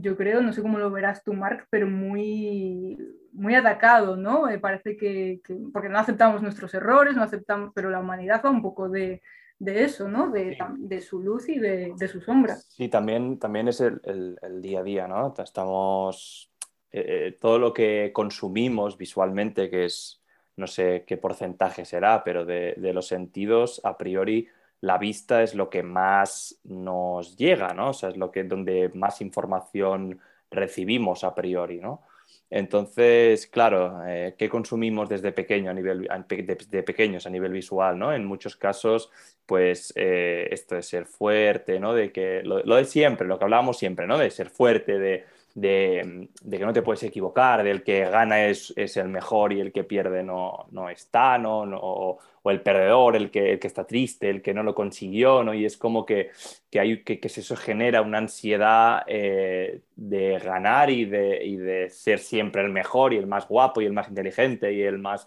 yo 0.00 0.16
creo, 0.16 0.42
no 0.42 0.52
sé 0.52 0.62
cómo 0.62 0.78
lo 0.78 0.90
verás 0.90 1.22
tú, 1.22 1.32
Mark, 1.32 1.66
pero 1.70 1.86
muy, 1.86 2.96
muy 3.32 3.54
atacado, 3.54 4.16
¿no? 4.16 4.46
Me 4.46 4.58
parece 4.58 4.96
que, 4.96 5.40
porque 5.72 5.88
no 5.88 5.98
aceptamos 5.98 6.42
nuestros 6.42 6.72
errores, 6.74 7.14
no 7.14 7.22
aceptamos, 7.22 7.72
pero 7.74 7.90
la 7.90 8.00
humanidad 8.00 8.42
va 8.44 8.50
un 8.50 8.62
poco 8.62 8.88
de, 8.88 9.22
de 9.58 9.84
eso, 9.84 10.08
¿no? 10.08 10.30
De, 10.30 10.56
de, 10.78 11.00
su 11.00 11.20
luz 11.20 11.48
y 11.48 11.58
de, 11.58 11.94
de, 11.96 12.08
su 12.08 12.20
sombra. 12.20 12.56
Sí, 12.56 12.88
también, 12.88 13.38
también 13.38 13.68
es 13.68 13.80
el, 13.80 14.00
el, 14.04 14.62
día 14.62 14.80
a 14.80 14.82
día, 14.82 15.08
¿no? 15.08 15.34
Estamos, 15.38 16.50
eh, 16.90 17.04
eh, 17.08 17.38
todo 17.40 17.58
lo 17.58 17.72
que 17.72 18.10
consumimos 18.12 18.98
visualmente, 18.98 19.70
que 19.70 19.86
es, 19.86 20.22
no 20.56 20.66
sé 20.66 21.04
qué 21.06 21.16
porcentaje 21.16 21.84
será, 21.84 22.24
pero 22.24 22.44
de, 22.44 22.74
de, 22.76 22.92
los 22.92 23.06
sentidos, 23.06 23.80
a 23.84 23.96
priori, 23.96 24.48
la 24.80 24.98
vista 24.98 25.42
es 25.42 25.54
lo 25.54 25.70
que 25.70 25.82
más 25.82 26.60
nos 26.64 27.36
llega, 27.36 27.74
¿no? 27.74 27.90
O 27.90 27.92
sea, 27.92 28.10
es 28.10 28.16
lo 28.16 28.30
que, 28.30 28.44
donde 28.44 28.90
más 28.94 29.20
información 29.20 30.20
recibimos 30.50 31.24
a 31.24 31.34
priori, 31.34 31.80
¿no? 31.80 32.02
Entonces, 32.48 33.48
claro, 33.48 34.02
eh, 34.06 34.36
¿qué 34.38 34.48
consumimos 34.48 35.08
desde 35.08 35.32
pequeño 35.32 35.70
a 35.70 35.74
nivel, 35.74 36.08
de, 36.28 36.82
pequeños 36.84 37.26
a 37.26 37.30
nivel 37.30 37.52
visual? 37.52 37.98
¿no? 37.98 38.12
En 38.12 38.24
muchos 38.24 38.56
casos, 38.56 39.10
pues 39.46 39.92
eh, 39.96 40.48
esto 40.52 40.76
de 40.76 40.82
ser 40.82 41.06
fuerte, 41.06 41.80
¿no? 41.80 41.92
De 41.92 42.12
que 42.12 42.42
lo, 42.44 42.62
de 42.62 42.84
siempre, 42.84 43.26
lo 43.26 43.38
que 43.38 43.44
hablábamos 43.44 43.78
siempre, 43.78 44.06
¿no? 44.06 44.16
De 44.16 44.30
ser 44.30 44.50
fuerte, 44.50 44.96
de, 44.96 45.24
de, 45.54 46.28
que 46.48 46.58
no 46.58 46.72
te 46.72 46.82
puedes 46.82 47.02
equivocar, 47.02 47.64
del 47.64 47.82
que 47.82 48.08
gana 48.08 48.46
es, 48.46 48.72
es, 48.76 48.96
el 48.96 49.08
mejor 49.08 49.52
y 49.52 49.60
el 49.60 49.72
que 49.72 49.82
pierde 49.82 50.22
no, 50.22 50.66
no 50.70 50.88
está, 50.88 51.38
¿no? 51.38 51.62
o, 51.62 52.18
o, 52.46 52.50
el 52.50 52.62
perdedor, 52.62 53.16
el 53.16 53.30
que, 53.30 53.52
el 53.52 53.59
que, 53.59 53.66
está 53.66 53.87
triste, 53.87 54.30
el 54.30 54.42
que 54.42 54.54
no 54.54 54.62
lo 54.62 54.74
consiguió, 54.74 55.42
¿no? 55.42 55.54
Y 55.54 55.64
es 55.64 55.76
como 55.76 56.06
que, 56.06 56.30
que, 56.70 56.80
hay, 56.80 57.02
que, 57.02 57.20
que 57.20 57.28
eso 57.28 57.56
genera 57.56 58.02
una 58.02 58.18
ansiedad 58.18 59.02
eh, 59.06 59.80
de 59.96 60.38
ganar 60.38 60.90
y 60.90 61.04
de, 61.04 61.44
y 61.44 61.56
de 61.56 61.90
ser 61.90 62.18
siempre 62.18 62.62
el 62.62 62.70
mejor 62.70 63.12
y 63.12 63.16
el 63.16 63.26
más 63.26 63.48
guapo 63.48 63.80
y 63.80 63.87
el 63.87 63.92
más 63.92 64.09
inteligente 64.09 64.72
y 64.72 64.82
el 64.82 64.98
más... 64.98 65.26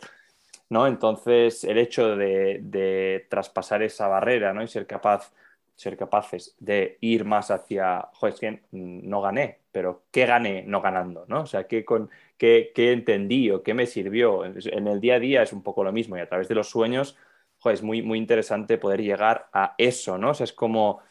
¿no? 0.69 0.88
Entonces, 0.88 1.63
el 1.63 1.77
hecho 1.77 2.15
de, 2.15 2.60
de 2.62 3.25
traspasar 3.29 3.82
esa 3.84 4.08
barrera 4.08 4.53
¿no? 4.53 4.63
y 4.63 4.67
ser 4.67 4.86
capaz 4.88 5.32
ser 5.79 5.95
capaces 5.95 6.55
de 6.60 6.97
ir 6.99 7.23
más 7.23 7.51
hacia, 7.51 8.10
joder, 8.13 8.34
es 8.34 8.39
que 8.41 8.62
no 8.71 9.21
gané, 9.21 9.60
pero 9.71 10.03
¿qué 10.12 10.25
gané 10.25 10.63
no 10.67 10.82
ganando? 10.82 11.23
¿no? 11.29 11.43
O 11.43 11.45
sea, 11.45 11.67
¿qué, 11.67 11.86
con, 11.86 12.10
qué, 12.39 12.71
qué 12.73 12.93
entendí 12.93 13.52
o 13.52 13.62
qué 13.63 13.75
me 13.75 13.86
sirvió? 13.86 14.45
En 14.45 14.88
el 14.88 14.99
día 15.02 15.15
a 15.15 15.19
día 15.19 15.43
es 15.43 15.54
un 15.54 15.63
poco 15.63 15.84
lo 15.84 15.91
mismo 15.91 16.17
y 16.17 16.21
a 16.21 16.30
través 16.30 16.47
de 16.47 16.56
los 16.56 16.69
sueños, 16.69 17.17
joder, 17.60 17.75
es 17.75 17.84
muy, 17.84 18.02
muy 18.02 18.17
interesante 18.17 18.80
poder 18.80 19.02
llegar 19.04 19.49
a 19.54 19.75
eso, 19.78 20.17
¿no? 20.17 20.32
O 20.32 20.34
sea, 20.34 20.45
es 20.45 20.54
como 20.54 21.02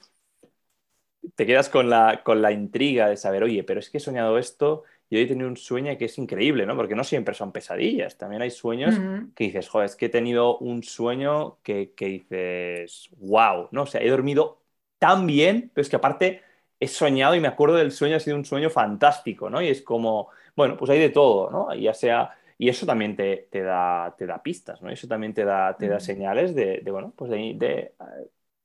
te 1.34 1.46
quedas 1.46 1.68
con 1.68 1.90
la, 1.90 2.22
con 2.24 2.42
la 2.42 2.52
intriga 2.52 3.08
de 3.08 3.16
saber, 3.16 3.42
oye, 3.44 3.64
pero 3.64 3.80
es 3.80 3.90
que 3.90 3.98
he 3.98 4.00
soñado 4.00 4.38
esto 4.38 4.84
y 5.10 5.16
hoy 5.16 5.22
he 5.22 5.26
tenido 5.26 5.48
un 5.48 5.56
sueño 5.56 5.96
que 5.98 6.06
es 6.06 6.18
increíble, 6.18 6.66
¿no? 6.66 6.76
Porque 6.76 6.94
no 6.94 7.04
siempre 7.04 7.34
son 7.34 7.52
pesadillas, 7.52 8.18
también 8.18 8.42
hay 8.42 8.50
sueños 8.50 9.02
que 9.34 9.44
dices, 9.44 9.68
joder, 9.68 9.86
es 9.86 9.96
que 9.96 10.06
he 10.06 10.08
tenido 10.10 10.58
un 10.58 10.82
sueño 10.82 11.58
que, 11.62 11.92
que 11.94 12.06
dices, 12.06 13.10
wow, 13.18 13.68
¿no? 13.72 13.82
O 13.82 13.86
sea, 13.86 14.02
he 14.02 14.08
dormido 14.10 14.60
tan 14.98 15.26
bien, 15.26 15.70
pero 15.74 15.82
es 15.82 15.88
que 15.88 15.96
aparte 15.96 16.42
he 16.80 16.88
soñado 16.88 17.34
y 17.34 17.40
me 17.40 17.48
acuerdo 17.48 17.76
del 17.76 17.92
sueño, 17.92 18.16
ha 18.16 18.20
sido 18.20 18.36
un 18.36 18.44
sueño 18.44 18.70
fantástico, 18.70 19.50
¿no? 19.50 19.62
Y 19.62 19.68
es 19.68 19.82
como, 19.82 20.28
bueno, 20.58 20.76
pues 20.76 20.90
hay 20.90 20.98
de 20.98 21.10
todo, 21.10 21.50
¿no? 21.52 21.72
Ya 21.72 21.94
sea, 21.94 22.36
y 22.58 22.68
eso 22.68 22.84
también 22.84 23.14
te, 23.14 23.46
te, 23.48 23.62
da, 23.62 24.12
te 24.18 24.26
da 24.26 24.42
pistas, 24.42 24.82
¿no? 24.82 24.90
Eso 24.90 25.06
también 25.06 25.32
te 25.32 25.44
da, 25.44 25.76
te 25.76 25.86
da 25.88 26.00
señales 26.00 26.52
de, 26.52 26.80
de 26.82 26.90
bueno, 26.90 27.12
pues 27.16 27.30
de, 27.30 27.54
de, 27.54 27.92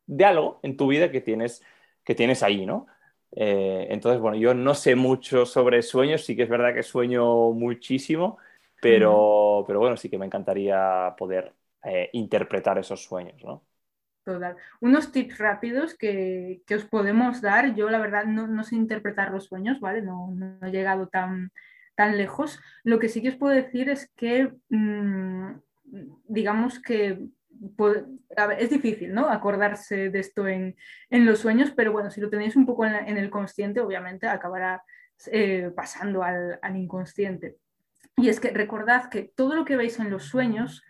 de, 0.07 0.25
algo 0.25 0.59
en 0.63 0.75
tu 0.75 0.87
vida 0.87 1.11
que 1.11 1.21
tienes, 1.21 1.63
que 2.03 2.15
tienes 2.15 2.41
ahí, 2.41 2.65
¿no? 2.65 2.87
Eh, 3.35 3.85
entonces, 3.91 4.19
bueno, 4.19 4.35
yo 4.37 4.55
no 4.55 4.73
sé 4.73 4.95
mucho 4.95 5.45
sobre 5.45 5.83
sueños, 5.83 6.25
sí 6.25 6.35
que 6.35 6.43
es 6.43 6.49
verdad 6.49 6.73
que 6.73 6.81
sueño 6.81 7.51
muchísimo, 7.51 8.39
pero, 8.81 9.63
pero 9.67 9.79
bueno, 9.79 9.95
sí 9.95 10.09
que 10.09 10.17
me 10.17 10.25
encantaría 10.25 11.13
poder 11.15 11.53
eh, 11.83 12.09
interpretar 12.13 12.79
esos 12.79 13.03
sueños, 13.03 13.43
¿no? 13.43 13.63
Total. 14.23 14.55
Unos 14.79 15.11
tips 15.11 15.37
rápidos 15.37 15.95
que, 15.95 16.63
que, 16.65 16.75
os 16.75 16.85
podemos 16.85 17.41
dar. 17.41 17.75
Yo, 17.75 17.89
la 17.91 17.99
verdad, 17.99 18.25
no, 18.25 18.47
no 18.47 18.63
sé 18.63 18.75
interpretar 18.75 19.31
los 19.31 19.45
sueños, 19.45 19.79
¿vale? 19.79 20.01
No, 20.01 20.31
no, 20.33 20.57
he 20.65 20.71
llegado 20.71 21.07
tan, 21.07 21.51
tan 21.95 22.17
lejos. 22.17 22.59
Lo 22.83 22.99
que 22.99 23.09
sí 23.09 23.21
que 23.21 23.29
os 23.29 23.35
puedo 23.35 23.53
decir 23.53 23.89
es 23.89 24.11
que, 24.15 24.51
mmm, 24.69 25.53
digamos 26.27 26.79
que 26.79 27.19
ver, 27.77 28.05
es 28.59 28.69
difícil, 28.69 29.13
¿no? 29.13 29.29
Acordarse 29.29 30.09
de 30.09 30.19
esto 30.19 30.47
en, 30.47 30.75
en, 31.09 31.25
los 31.25 31.39
sueños, 31.39 31.71
pero 31.75 31.91
bueno, 31.91 32.11
si 32.11 32.21
lo 32.21 32.29
tenéis 32.29 32.55
un 32.55 32.65
poco 32.65 32.85
en, 32.85 32.95
en 32.95 33.17
el 33.17 33.29
consciente, 33.29 33.79
obviamente 33.79 34.27
acabará 34.27 34.83
eh, 35.27 35.71
pasando 35.75 36.23
al, 36.23 36.59
al 36.61 36.75
inconsciente. 36.75 37.57
Y 38.17 38.29
es 38.29 38.39
que 38.39 38.51
recordad 38.51 39.09
que 39.09 39.31
todo 39.35 39.55
lo 39.55 39.65
que 39.65 39.77
veis 39.77 39.99
en 39.99 40.09
los 40.09 40.25
sueños, 40.25 40.83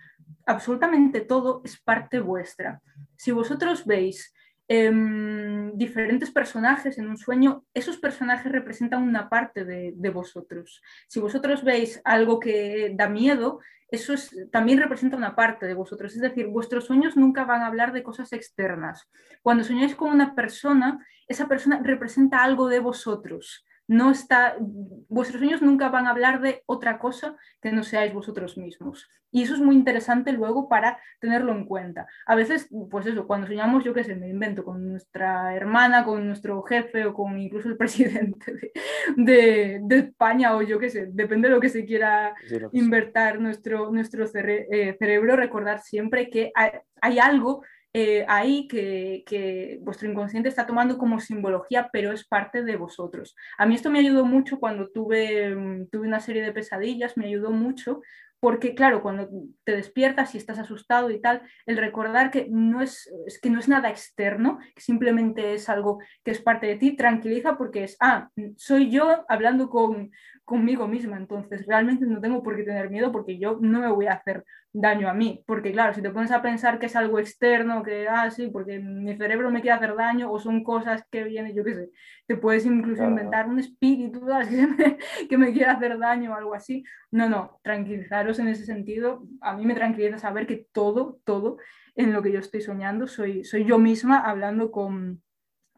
absolutamente 0.46 1.22
todo 1.22 1.62
es 1.64 1.80
parte 1.82 2.20
vuestra. 2.20 2.82
Si 3.18 3.32
vosotros 3.32 3.86
veis 3.86 4.34
eh, 4.68 5.72
diferentes 5.74 6.32
personajes 6.32 6.98
en 6.98 7.08
un 7.08 7.18
sueño, 7.18 7.66
esos 7.74 7.98
personajes 7.98 8.52
representan 8.52 9.04
una 9.04 9.30
parte 9.30 9.66
de, 9.66 10.10
vosotros. 10.10 10.82
Si 11.08 11.20
vosotros 11.20 11.64
veis 11.64 12.02
algo 12.06 12.40
que 12.40 12.94
da 12.96 13.10
miedo, 13.10 13.60
eso 13.90 14.14
es, 14.14 14.36
también 14.52 14.80
representa 14.80 15.18
una 15.18 15.36
parte 15.36 15.66
de 15.66 15.74
vosotros. 15.74 16.16
Es 16.16 16.22
decir, 16.22 16.48
vuestros 16.48 16.86
sueños 16.86 17.16
nunca 17.18 17.46
van 17.46 17.62
a 17.62 17.68
hablar 17.68 17.94
de 17.94 18.04
cosas 18.04 18.34
externas. 18.34 19.10
Cuando 19.42 19.64
soñáis 19.64 19.96
con 19.96 20.12
una 20.12 20.34
persona, 20.36 21.06
esa 21.28 21.48
persona 21.48 21.82
representa 21.84 22.44
algo 22.44 22.68
de 22.70 22.80
vosotros 22.80 23.66
no 23.88 24.12
está, 24.12 24.56
vuestros 24.60 25.40
sueños 25.40 25.62
nunca 25.62 25.90
van 25.90 26.08
a 26.08 26.12
hablar 26.12 26.42
de 26.42 26.64
otra 26.66 27.00
cosa 27.00 27.36
que 27.62 27.72
no 27.72 27.84
seáis 27.84 28.14
vosotros 28.14 28.58
mismos. 28.58 29.10
Y 29.32 29.44
eso 29.44 29.56
es 29.56 29.60
muy 29.60 29.76
interesante 29.76 30.32
luego 30.32 30.70
para 30.70 31.00
tenerlo 31.20 31.52
en 31.54 31.66
cuenta. 31.66 32.08
A 32.28 32.36
veces, 32.36 32.70
pues 32.92 33.08
eso, 33.08 33.26
cuando 33.26 33.48
soñamos, 33.48 33.84
yo 33.84 33.94
qué 33.94 34.04
sé, 34.04 34.16
me 34.16 34.30
invento 34.30 34.64
con 34.64 34.92
nuestra 34.92 35.56
hermana, 35.56 36.06
con 36.06 36.26
nuestro 36.26 36.62
jefe 36.64 37.06
o 37.06 37.14
con 37.14 37.40
incluso 37.40 37.68
el 37.68 37.78
presidente 37.78 38.54
de, 38.54 38.72
de, 39.16 39.80
de 39.84 39.98
España 39.98 40.56
o 40.56 40.62
yo 40.62 40.80
qué 40.80 40.90
sé, 40.90 41.10
depende 41.12 41.48
de 41.48 41.56
lo 41.56 41.60
que 41.60 41.70
se 41.70 41.86
quiera 41.86 42.36
sí, 42.48 42.58
invertir 42.74 43.40
nuestro, 43.40 43.92
nuestro 43.92 44.28
cere 44.28 44.68
eh, 44.72 44.96
cerebro, 44.98 45.36
recordar 45.36 45.82
siempre 45.82 46.30
que 46.30 46.52
hay, 46.56 46.72
hay 47.02 47.20
algo 47.20 47.64
eh, 47.94 48.26
ahí 48.28 48.68
que, 48.68 49.80
vuestro 49.82 50.10
inconsciente 50.10 50.50
está 50.50 50.66
tomando 50.66 50.98
como 50.98 51.20
simbología, 51.20 51.90
pero 51.94 52.12
es 52.12 52.28
parte 52.28 52.64
de 52.64 52.76
vosotros. 52.76 53.36
A 53.58 53.66
mí 53.68 53.76
esto 53.76 53.92
me 53.92 54.00
ayudó 54.00 54.26
mucho 54.26 54.60
cuando 54.60 54.90
tuve, 54.90 55.56
mm, 55.56 55.90
tuve 55.90 56.08
una 56.08 56.20
serie 56.20 56.42
de 56.42 56.52
pesadillas, 56.52 57.18
me 57.18 57.28
ayudó 57.28 57.52
mucho 57.52 58.02
porque 58.44 58.76
claro, 58.76 59.02
cuando 59.02 59.30
te 59.64 59.74
despiertas 59.74 60.36
y 60.36 60.38
estás 60.38 60.60
asustado 60.60 61.10
y 61.12 61.22
tal, 61.22 61.44
el 61.66 61.78
recordar 61.78 62.30
que 62.30 62.48
no 62.50 62.82
es, 62.82 63.10
es, 63.26 63.40
que 63.40 63.50
no 63.50 63.58
es 63.58 63.70
nada 63.70 63.90
externo, 63.90 64.60
que 64.76 64.82
simplemente 64.82 65.54
es 65.54 65.70
algo 65.70 66.00
que 66.26 66.32
es 66.32 66.42
parte 66.42 66.68
de 66.68 66.76
ti, 66.76 66.98
tranquiliza 66.98 67.58
porque 67.58 67.86
es, 67.86 67.96
ah, 68.02 68.30
soy 68.58 68.92
yo 68.92 69.24
hablando 69.30 69.70
con, 69.70 70.12
conmigo 70.46 70.88
misma, 70.88 71.18
entonces 71.18 71.66
realmente 71.66 72.06
no 72.06 72.20
tengo 72.20 72.44
por 72.44 72.56
qué 72.56 72.64
tener 72.64 72.90
miedo 72.90 73.12
porque 73.12 73.38
yo 73.38 73.58
no 73.62 73.80
me 73.80 73.90
voy 73.90 74.08
a 74.08 74.14
hacer 74.14 74.44
daño 74.74 75.08
a 75.08 75.14
mí, 75.14 75.44
porque 75.48 75.72
claro, 75.72 75.94
si 75.94 76.02
te 76.02 76.10
pones 76.10 76.32
a 76.32 76.42
pensar 76.42 76.80
que 76.80 76.88
es 76.88 76.96
algo 76.96 77.20
externo, 77.20 77.84
que, 77.84 78.08
ah, 78.10 78.30
sí, 78.30 78.48
porque 78.48 78.80
mi 78.80 79.16
cerebro 79.16 79.52
me 79.52 79.62
quiere 79.62 79.78
hacer 79.78 79.96
daño 79.96 80.32
o 80.32 80.40
son 80.40 80.64
cosas 80.64 81.04
que 81.10 81.24
vienen, 81.24 81.56
yo 81.56 81.64
qué 81.64 81.76
sé, 81.76 81.90
te 82.28 82.36
puedes 82.36 82.66
incluso 82.66 82.98
claro. 82.98 83.12
inventar 83.12 83.48
un 83.48 83.60
espíritu 83.60 84.26
que 84.50 84.68
me, 84.68 84.98
que 85.30 85.38
me 85.38 85.54
quiere 85.54 85.72
hacer 85.72 85.98
daño 85.98 86.32
o 86.32 86.36
algo 86.36 86.54
así, 86.56 86.84
no, 87.12 87.30
no, 87.30 87.60
tranquilizaros 87.64 88.40
en 88.40 88.50
ese 88.50 88.66
sentido, 88.66 89.26
a 89.42 89.56
mí 89.56 89.66
me 89.66 89.76
tranquiliza 89.76 90.18
saber 90.18 90.46
que 90.46 90.68
todo, 90.74 91.20
todo 91.24 91.58
en 91.96 92.12
lo 92.12 92.22
que 92.22 92.32
yo 92.32 92.40
estoy 92.40 92.62
soñando 92.62 93.08
soy, 93.08 93.44
soy 93.46 93.66
yo 93.66 93.78
misma 93.78 94.20
hablando 94.20 94.72
con, 94.72 95.22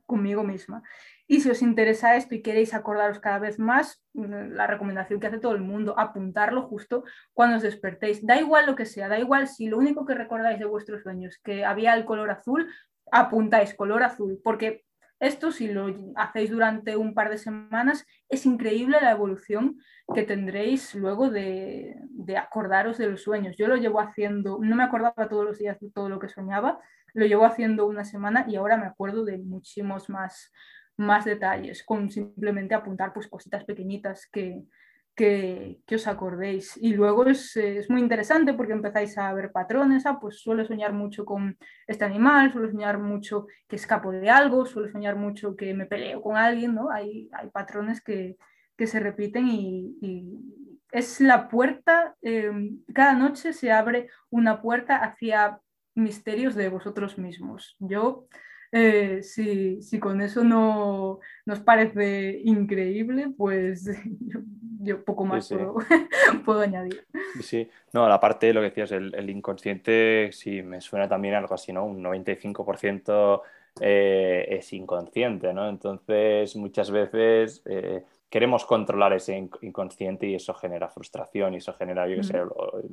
conmigo 0.06 0.44
misma. 0.44 0.84
Y 1.28 1.42
si 1.42 1.50
os 1.50 1.62
interesa 1.62 2.16
esto 2.16 2.36
y 2.36 2.42
queréis 2.42 2.74
acordaros 2.74 3.20
cada 3.20 3.40
vez 3.40 3.58
más, 3.58 4.04
mm, 4.14 4.54
la 4.54 4.68
recomendación 4.68 5.20
que 5.20 5.28
hace 5.28 5.40
todo 5.40 5.54
el 5.54 5.62
mundo, 5.62 5.98
apuntarlo 5.98 6.64
justo 6.64 7.04
cuando 7.34 7.58
os 7.58 7.64
despertéis. 7.64 8.26
Da 8.26 8.40
igual 8.40 8.66
lo 8.68 8.76
que 8.76 8.86
sea, 8.86 9.08
da 9.08 9.20
igual 9.20 9.48
si 9.48 9.68
lo 9.68 9.78
único 9.78 10.06
que 10.06 10.14
recordáis 10.14 10.60
de 10.60 10.66
vuestros 10.66 11.02
sueños 11.02 11.40
que 11.44 11.66
había 11.66 11.96
el 11.96 12.06
color 12.06 12.30
azul, 12.30 12.68
apuntáis 13.12 13.74
color 13.74 14.04
azul, 14.04 14.40
porque 14.44 14.86
esto 15.20 15.52
si 15.52 15.70
lo 15.70 15.88
hacéis 16.16 16.52
durante 16.52 16.98
un 16.98 17.14
par 17.14 17.30
de 17.30 17.38
semanas, 17.38 18.06
es 18.30 18.46
increíble 18.46 18.98
la 19.02 19.12
evolución 19.12 19.80
que 20.14 20.24
tendréis 20.24 20.94
luego 20.94 21.30
de, 21.30 21.96
de 22.10 22.38
acordaros 22.38 22.98
de 22.98 23.08
los 23.08 23.24
sueños. 23.24 23.56
Yo 23.58 23.68
lo 23.68 23.78
llevo 23.78 24.02
haciendo, 24.02 24.60
no 24.62 24.76
me 24.76 24.84
acordaba 24.84 25.30
todos 25.30 25.46
los 25.46 25.58
días 25.58 25.80
de 25.80 25.90
todo 25.90 26.10
lo 26.10 26.20
que 26.20 26.28
soñaba, 26.28 26.80
lo 27.14 27.26
llevo 27.26 27.46
haciendo 27.46 27.86
una 27.88 28.04
semana 28.04 28.46
y 28.48 28.58
ahora 28.58 28.78
me 28.78 28.88
acuerdo 28.88 29.24
de 29.24 29.38
muchísimos 29.38 30.10
más 30.10 30.52
más 30.98 31.26
detalles, 31.26 31.84
con 31.84 32.10
simplemente 32.10 32.76
apuntar 32.76 33.14
pues 33.14 33.28
cositas 33.28 33.64
pequeñitas 33.66 34.28
que, 34.32 34.64
que, 35.16 35.82
os 35.94 36.08
acordéis. 36.08 36.78
Y 36.78 36.94
luego 36.94 37.26
es, 37.26 37.56
es, 37.58 37.90
muy 37.90 38.02
interesante 38.02 38.54
porque 38.54 38.74
empezáis 38.74 39.18
a 39.18 39.34
ver 39.34 39.52
patrones, 39.52 40.06
ah, 40.06 40.20
pues 40.20 40.40
suelo 40.40 40.66
soñar 40.66 40.94
mucho 40.94 41.26
con 41.26 41.58
este 41.88 42.06
animal, 42.06 42.52
suelo 42.52 42.70
soñar 42.70 43.00
mucho 43.00 43.48
que 43.68 43.78
escapo 43.78 44.12
de 44.12 44.30
algo, 44.30 44.66
suelo 44.66 44.90
soñar 44.90 45.16
mucho 45.16 45.56
que 45.56 45.74
me 45.74 45.86
peleo 45.86 46.22
con 46.22 46.38
alguien, 46.38 46.76
¿no? 46.76 46.92
Hay, 46.92 47.30
hay 47.32 47.50
patrones 47.50 48.02
que, 48.02 48.38
que 48.78 48.88
se 48.88 49.00
repiten 49.00 49.48
y, 49.48 49.96
es 50.92 51.20
la 51.20 51.50
puerta, 51.50 52.16
eh, 52.22 52.52
cada 52.94 53.14
noche 53.14 53.52
se 53.52 53.70
abre 53.70 54.08
una 54.30 54.62
puerta 54.62 54.96
hacia 54.98 55.60
misterios 55.94 56.56
de 56.56 56.70
vosotros 56.70 57.18
mismos. 57.18 57.76
Yo 57.80 58.28
eh, 58.78 59.24
si, 59.24 59.82
si, 59.82 60.00
con 60.00 60.20
eso 60.20 60.44
no 60.44 61.22
nos 61.46 61.62
parece 61.62 62.42
increíble, 62.44 63.30
pues 63.38 63.90
yo, 64.82 65.02
poco 65.06 65.24
más 65.24 65.50
Puedo, 66.46 66.60
añadir. 66.60 67.08
Sí, 67.42 67.70
no, 67.94 68.10
la 68.10 68.20
parte 68.20 68.48
de 68.48 68.54
lo 68.54 68.60
que 68.60 68.72
decías, 68.72 68.92
el, 68.92 69.30
inconsciente, 69.30 70.30
sí, 70.34 70.62
me 70.62 70.82
suena 70.82 71.08
también 71.08 71.36
algo 71.36 71.56
así, 71.56 71.72
¿no? 71.72 71.86
Un 71.86 72.04
95% 72.04 73.42
eh, 73.80 74.46
es 74.50 74.74
inconsciente, 74.74 75.54
¿no? 75.54 75.70
Entonces, 75.70 76.54
muchas 76.58 76.92
veces... 76.92 77.62
Eh, 77.66 78.04
queremos 78.28 78.66
controlar 78.66 79.14
ese 79.14 79.50
inconsciente 79.62 80.28
y 80.28 80.36
eso 80.36 80.54
genera 80.54 80.90
frustración 80.90 81.54
y 81.54 81.58
eso 81.58 81.72
genera, 81.72 82.06
yo 82.06 82.22
sé, 82.22 82.42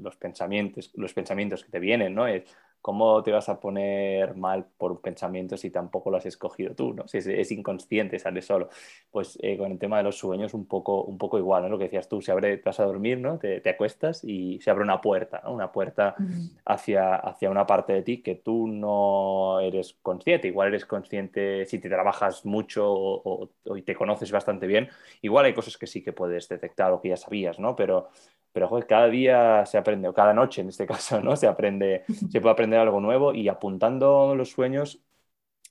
los 0.01 0.15
pensamientos, 0.15 0.93
los 0.95 1.13
pensamientos 1.15 1.65
que 1.65 1.71
te 1.73 1.81
vienen, 1.81 2.15
¿no? 2.15 2.29
Es, 2.29 2.45
¿cómo 2.83 3.23
te 3.23 3.31
vas 3.31 3.49
a 3.49 3.61
poner 3.61 4.35
mal 4.37 4.67
por 4.77 4.91
un 4.91 4.99
pensamiento 5.01 5.57
si 5.57 5.71
tampoco 5.71 6.11
lo 6.11 6.17
has 6.17 6.27
escogido 6.27 6.75
tú, 6.75 6.93
¿no? 6.93 7.07
Si 7.07 7.19
es, 7.19 7.53
inconsciente, 7.53 8.19
sale 8.19 8.43
solo. 8.43 8.69
Pues 9.11 9.39
eh, 9.41 9.57
con 9.57 9.71
el 9.71 9.79
tema 9.79 9.99
de 9.99 10.03
los 10.03 10.19
sueños 10.19 10.53
un 10.53 10.67
poco, 10.67 11.05
un 11.05 11.17
poco 11.17 11.39
igual, 11.39 11.63
¿no? 11.63 11.69
Lo 11.69 11.79
que 11.79 11.85
decías 11.85 12.09
tú, 12.09 12.21
se 12.21 12.33
abre, 12.33 12.59
te 12.59 12.65
vas 12.65 12.81
a 12.81 12.85
dormir, 12.85 13.19
¿no? 13.19 13.39
Te, 13.39 13.61
te 13.61 13.71
acuestas 13.71 14.25
y 14.25 14.61
se 14.61 14.71
abre 14.71 14.83
una 14.83 15.01
puerta, 15.01 15.41
¿no? 15.45 15.53
Una 15.53 15.71
puerta 15.71 16.17
hacia, 16.65 17.15
hacia 17.15 17.51
una 17.51 17.67
parte 17.67 17.93
de 17.93 18.03
ti 18.03 18.19
que 18.21 18.35
tú 18.35 18.67
no 18.67 19.61
eres 19.61 19.95
consciente. 20.03 20.49
Igual 20.49 20.69
eres 20.69 20.85
consciente 20.85 21.65
si 21.67 21.79
te 21.79 21.89
trabajas 21.89 22.45
mucho 22.45 22.93
o, 22.93 23.49
o, 23.65 23.77
y 23.77 23.83
te 23.83 23.95
conoces 23.95 24.33
bastante 24.33 24.67
bien. 24.67 24.89
Igual 25.21 25.45
hay 25.45 25.55
cosas 25.55 25.79
que 25.79 25.87
sí 25.87 26.03
que 26.03 26.13
puedes 26.13 26.49
detectar 26.49 26.93
o 26.93 27.01
que 27.01 27.11
ya 27.11 27.17
sabías, 27.17 27.61
¿no? 27.61 27.77
Pero 27.77 28.09
pero 28.53 28.69
joder, 28.69 28.87
cada 28.87 29.09
día 29.09 29.67
se 29.67 29.79
aprende, 29.79 30.09
o 30.09 30.15
cada 30.15 30.33
noche 30.35 30.61
en 30.63 30.69
este 30.69 30.87
caso, 30.87 31.21
¿no? 31.21 31.37
Se 31.37 31.47
aprende, 31.47 32.05
se 32.31 32.41
puede 32.41 32.53
aprender 32.53 32.81
algo 32.81 33.01
nuevo 33.01 33.35
y 33.35 33.49
apuntando 33.49 34.35
los 34.35 34.51
sueños, 34.51 35.01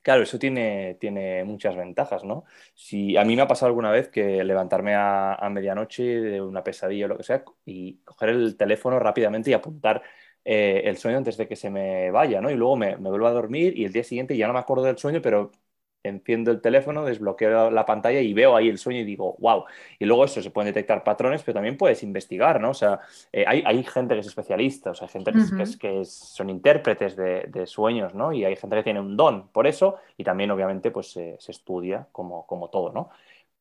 claro, 0.01 0.23
eso 0.23 0.39
tiene, 0.39 0.97
tiene 0.99 1.43
muchas 1.43 1.75
ventajas, 1.75 2.23
¿no? 2.23 2.45
Si 2.75 3.17
a 3.17 3.23
mí 3.25 3.35
me 3.35 3.43
ha 3.43 3.47
pasado 3.47 3.67
alguna 3.67 3.91
vez 3.91 4.09
que 4.09 4.43
levantarme 4.43 4.95
a, 4.95 5.37
medianoche 5.51 6.03
de 6.03 6.41
una 6.41 6.63
pesadilla 6.63 7.05
o 7.05 7.09
lo 7.09 7.17
que 7.17 7.23
sea 7.23 7.43
y 7.65 7.97
coger 8.03 8.29
el 8.29 8.57
teléfono 8.57 8.99
rápidamente 8.99 9.51
y 9.51 9.53
apuntar 9.53 10.01
eh, 10.43 10.81
el 10.85 10.97
sueño 10.97 11.17
antes 11.17 11.37
de 11.37 11.47
que 11.47 11.55
se 11.55 11.69
me 11.69 12.11
vaya, 12.11 12.41
¿no? 12.41 12.49
Y 12.49 12.55
luego 12.55 12.75
me, 12.75 12.97
me 12.97 13.09
vuelvo 13.09 13.27
a 13.27 13.31
dormir 13.31 13.77
y 13.77 13.85
el 13.85 13.93
día 13.93 14.03
siguiente 14.03 14.37
ya 14.37 14.47
no 14.47 14.53
me 14.53 14.59
acuerdo 14.59 14.83
del 14.85 14.97
sueño, 14.97 15.21
pero 15.21 15.51
enciendo 16.03 16.51
el 16.51 16.61
teléfono, 16.61 17.05
desbloqueo 17.05 17.71
la 17.71 17.85
pantalla 17.85 18.19
y 18.19 18.33
veo 18.33 18.55
ahí 18.55 18.69
el 18.69 18.77
sueño 18.77 19.01
y 19.01 19.03
digo, 19.03 19.35
wow. 19.39 19.65
Y 19.99 20.05
luego 20.05 20.25
eso, 20.25 20.41
se 20.41 20.51
pueden 20.51 20.73
detectar 20.73 21.03
patrones, 21.03 21.43
pero 21.43 21.55
también 21.55 21.77
puedes 21.77 22.03
investigar, 22.03 22.59
¿no? 22.59 22.71
O 22.71 22.73
sea, 22.73 22.99
eh, 23.31 23.45
hay, 23.47 23.63
hay, 23.65 23.83
gente 23.83 24.13
que 24.13 24.21
es 24.21 24.27
especialista, 24.27 24.91
o 24.91 24.95
sea, 24.95 25.07
hay 25.07 25.11
gente 25.11 25.31
que, 25.31 25.63
es, 25.63 25.77
que, 25.77 26.05
son 26.05 26.49
intérpretes 26.49 27.15
de, 27.15 27.45
de, 27.47 27.65
sueños, 27.67 28.13
¿no? 28.13 28.33
Y 28.33 28.45
hay 28.45 28.55
gente 28.55 28.75
que 28.75 28.83
tiene 28.83 28.99
un 28.99 29.15
don 29.17 29.49
por 29.49 29.67
eso 29.67 29.97
y 30.17 30.23
también, 30.23 30.51
obviamente, 30.51 30.91
pues 30.91 31.11
se 31.11 31.37
estudia 31.47 32.07
como, 32.11 32.45
como 32.47 32.69
todo, 32.69 32.91
¿no? 32.91 33.09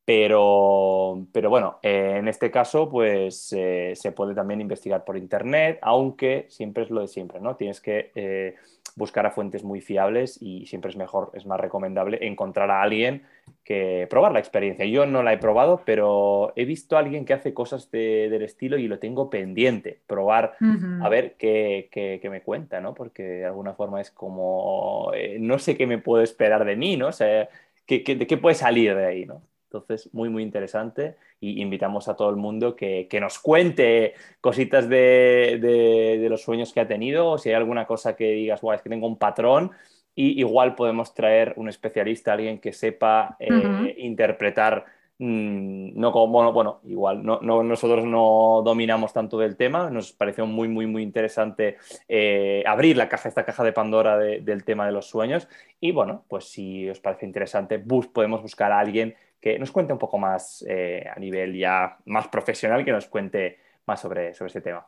Pero, 0.04 1.24
pero 1.32 1.50
bueno, 1.50 1.78
eh, 1.82 2.16
en 2.18 2.26
este 2.26 2.50
caso, 2.50 2.88
pues 2.90 3.52
eh, 3.56 3.92
se 3.94 4.10
puede 4.10 4.34
también 4.34 4.60
investigar 4.60 5.04
por 5.04 5.16
internet, 5.16 5.78
aunque 5.82 6.46
siempre 6.48 6.82
es 6.82 6.90
lo 6.90 7.02
de 7.02 7.06
siempre, 7.06 7.38
¿no? 7.40 7.54
Tienes 7.54 7.80
que 7.80 8.56
buscar 9.00 9.26
a 9.26 9.30
fuentes 9.30 9.64
muy 9.64 9.80
fiables 9.80 10.40
y 10.40 10.66
siempre 10.66 10.90
es 10.90 10.96
mejor, 10.96 11.32
es 11.34 11.46
más 11.46 11.58
recomendable 11.58 12.18
encontrar 12.20 12.70
a 12.70 12.82
alguien 12.82 13.22
que 13.64 14.06
probar 14.08 14.32
la 14.32 14.38
experiencia. 14.38 14.84
Yo 14.84 15.06
no 15.06 15.22
la 15.22 15.32
he 15.32 15.38
probado, 15.38 15.82
pero 15.84 16.52
he 16.54 16.64
visto 16.64 16.96
a 16.96 17.00
alguien 17.00 17.24
que 17.24 17.32
hace 17.32 17.52
cosas 17.52 17.90
del 17.90 18.42
estilo 18.42 18.78
y 18.78 18.86
lo 18.86 18.98
tengo 18.98 19.30
pendiente, 19.30 19.98
probar 20.06 20.56
a 21.02 21.08
ver 21.08 21.34
qué, 21.36 21.88
qué, 21.90 22.30
me 22.30 22.42
cuenta, 22.42 22.80
¿no? 22.80 22.94
Porque 22.94 23.22
de 23.22 23.46
alguna 23.46 23.72
forma 23.72 24.00
es 24.00 24.10
como, 24.10 25.10
no 25.40 25.58
sé 25.58 25.76
qué 25.76 25.86
me 25.86 25.98
puedo 25.98 26.22
esperar 26.22 26.64
de 26.64 26.76
mí, 26.76 26.96
¿no? 26.96 27.08
O 27.08 27.12
sea, 27.12 27.48
¿qué, 27.86 28.04
qué, 28.04 28.14
de 28.14 28.26
qué 28.26 28.36
puede 28.36 28.54
salir 28.54 28.94
de 28.94 29.06
ahí, 29.06 29.26
¿no? 29.26 29.42
Entonces, 29.72 30.12
muy, 30.12 30.28
muy 30.28 30.42
interesante. 30.42 31.16
Y 31.38 31.62
invitamos 31.62 32.08
a 32.08 32.16
todo 32.16 32.28
el 32.28 32.36
mundo 32.36 32.74
que, 32.74 33.06
nos 33.20 33.38
cuente 33.38 34.14
cositas 34.40 34.88
de, 34.88 36.26
los 36.28 36.42
sueños 36.42 36.72
que 36.72 36.80
ha 36.80 36.88
tenido 36.88 37.30
o 37.30 37.38
si 37.38 37.50
hay 37.50 37.54
alguna 37.54 37.86
cosa 37.86 38.16
que 38.16 38.32
digas, 38.32 38.60
guau, 38.60 38.74
es 38.74 38.82
que 38.82 38.90
tengo 38.90 39.06
un 39.06 39.16
patrón 39.16 39.70
y 40.14 40.40
igual 40.40 40.74
podemos 40.74 41.14
traer 41.14 41.54
un 41.56 41.68
especialista, 41.68 42.32
alguien 42.32 42.58
que 42.58 42.72
sepa 42.72 43.36
eh, 43.38 43.94
interpretar, 43.98 44.84
mm, 45.18 45.98
no 45.98 46.10
como, 46.10 46.52
bueno, 46.52 46.80
igual, 46.84 47.24
no, 47.24 47.40
nosotros 47.40 48.04
no 48.04 48.62
dominamos 48.64 49.12
tanto 49.12 49.38
del 49.38 49.56
tema, 49.56 49.88
nos 49.88 50.12
pareció 50.12 50.46
muy, 50.46 50.66
muy, 50.66 50.86
muy 50.86 51.04
interesante 51.04 51.76
eh, 52.08 52.64
abrir 52.66 52.96
la 52.96 53.08
caja, 53.08 53.28
esta 53.28 53.44
caja 53.44 53.62
de 53.62 53.72
Pandora 53.72 54.18
del 54.18 54.64
tema 54.64 54.84
de 54.84 54.92
los 54.92 55.06
sueños. 55.06 55.48
Y 55.80 55.92
bueno, 55.92 56.24
pues 56.28 56.46
si 56.46 56.90
os 56.90 56.98
parece 56.98 57.24
interesante, 57.24 57.78
bus, 57.78 58.08
podemos 58.08 58.42
buscar 58.42 58.72
a 58.72 58.80
alguien 58.80 59.14
que 59.40 59.58
nos 59.58 59.72
cuente 59.72 59.92
un 59.92 59.98
poco 59.98 60.18
más 60.18 60.64
eh, 60.68 61.04
a 61.14 61.18
nivel 61.18 61.56
ya 61.56 61.98
más 62.06 62.28
profesional, 62.28 62.84
que 62.84 62.92
nos 62.92 63.06
cuente 63.06 63.58
más 63.86 64.00
sobre, 64.00 64.34
sobre 64.34 64.48
este 64.48 64.60
tema. 64.60 64.86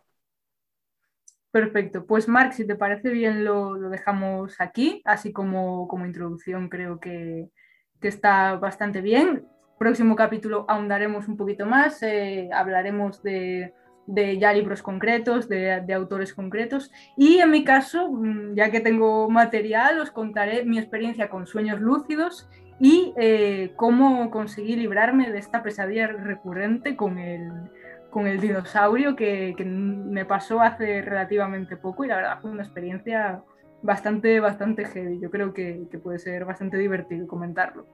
Perfecto. 1.50 2.06
Pues 2.06 2.28
Marc, 2.28 2.52
si 2.52 2.66
te 2.66 2.76
parece 2.76 3.10
bien, 3.10 3.44
lo, 3.44 3.74
dejamos 3.90 4.58
aquí, 4.58 5.02
así 5.04 5.32
como, 5.32 5.86
como 5.86 6.06
introducción 6.06 6.68
creo 6.68 6.98
que, 6.98 7.50
está 8.00 8.56
bastante 8.56 9.00
bien. 9.00 9.46
Próximo 9.78 10.16
capítulo 10.16 10.64
ahondaremos 10.68 11.28
un 11.28 11.36
poquito 11.36 11.66
más, 11.66 12.02
eh, 12.02 12.48
hablaremos 12.52 13.22
de, 13.22 13.74
ya 14.06 14.52
libros 14.52 14.82
concretos, 14.82 15.48
de, 15.48 15.82
de, 15.82 15.94
autores 15.94 16.34
concretos. 16.34 16.90
Y 17.16 17.38
en 17.38 17.50
mi 17.50 17.64
caso, 17.64 18.10
mm, 18.10 18.54
ya 18.54 18.70
que 18.70 18.80
tengo 18.80 19.30
material, 19.30 20.00
os 20.00 20.10
contaré 20.10 20.64
mi 20.64 20.78
experiencia 20.78 21.28
con 21.28 21.46
sueños 21.46 21.80
lúcidos 21.80 22.48
y 22.80 23.12
eh, 23.16 23.72
cómo 23.76 24.30
conseguí 24.30 24.76
librarme 24.76 25.30
de 25.30 25.38
esta 25.38 25.62
pesadilla 25.62 26.06
recurrente 26.08 26.96
con 26.96 27.18
el, 27.18 27.50
con 28.10 28.26
el 28.26 28.40
dinosaurio 28.40 29.16
que, 29.16 29.54
me 29.64 30.24
pasó 30.24 30.60
hace 30.60 31.02
relativamente 31.02 31.76
poco 31.76 32.04
y 32.04 32.08
la 32.08 32.16
verdad 32.16 32.38
fue 32.40 32.50
una 32.50 32.62
experiencia 32.62 33.42
bastante, 33.82 34.40
bastante 34.40 34.84
heavy. 34.84 35.20
Yo 35.20 35.30
creo 35.30 35.52
que, 35.52 35.82
que 35.90 35.98
puede 35.98 36.18
ser 36.18 36.44
bastante 36.44 36.76
divertido 36.76 37.26
comentarlo. 37.26 37.86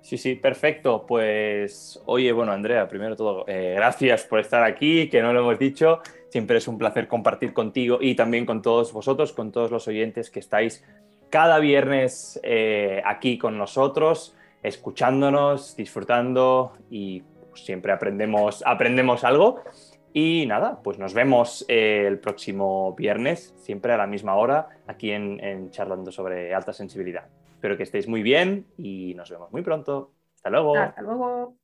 Sí, 0.00 0.16
sí, 0.16 0.36
perfecto. 0.36 1.04
Pues, 1.06 2.00
oye, 2.06 2.32
bueno, 2.32 2.52
Andrea, 2.52 2.88
primero 2.88 3.16
todo, 3.16 3.44
eh, 3.46 3.74
gracias 3.76 4.24
por 4.24 4.40
estar 4.40 4.64
aquí, 4.64 5.08
que 5.08 5.20
no 5.20 5.32
lo 5.32 5.40
hemos 5.40 5.58
dicho. 5.58 6.00
Siempre 6.30 6.58
es 6.58 6.68
un 6.68 6.78
placer 6.78 7.08
compartir 7.08 7.52
contigo 7.52 7.98
y 8.00 8.14
también 8.14 8.46
con 8.46 8.62
todos 8.62 8.92
vosotros, 8.92 9.32
con 9.32 9.52
todos 9.52 9.70
los 9.70 9.88
oyentes 9.88 10.30
que 10.30 10.40
estáis 10.40 10.84
cada 11.30 11.58
viernes 11.58 12.40
eh, 12.42 13.02
aquí 13.04 13.38
con 13.38 13.58
nosotros, 13.58 14.34
escuchándonos, 14.62 15.76
disfrutando 15.76 16.72
y 16.90 17.22
siempre 17.54 17.92
aprendemos, 17.92 18.62
aprendemos 18.66 19.24
algo. 19.24 19.62
Y 20.12 20.46
nada, 20.46 20.80
pues 20.82 20.98
nos 20.98 21.12
vemos 21.12 21.64
eh, 21.68 22.04
el 22.06 22.18
próximo 22.18 22.94
viernes, 22.94 23.54
siempre 23.58 23.92
a 23.92 23.96
la 23.96 24.06
misma 24.06 24.34
hora, 24.36 24.68
aquí 24.86 25.12
en, 25.12 25.38
en 25.44 25.70
Charlando 25.70 26.10
sobre 26.10 26.54
alta 26.54 26.72
sensibilidad. 26.72 27.26
Espero 27.52 27.76
que 27.76 27.82
estéis 27.82 28.08
muy 28.08 28.22
bien 28.22 28.66
y 28.78 29.14
nos 29.14 29.30
vemos 29.30 29.52
muy 29.52 29.62
pronto. 29.62 30.12
Hasta 30.34 30.50
luego. 30.50 30.76
Hasta 30.76 31.02
luego. 31.02 31.57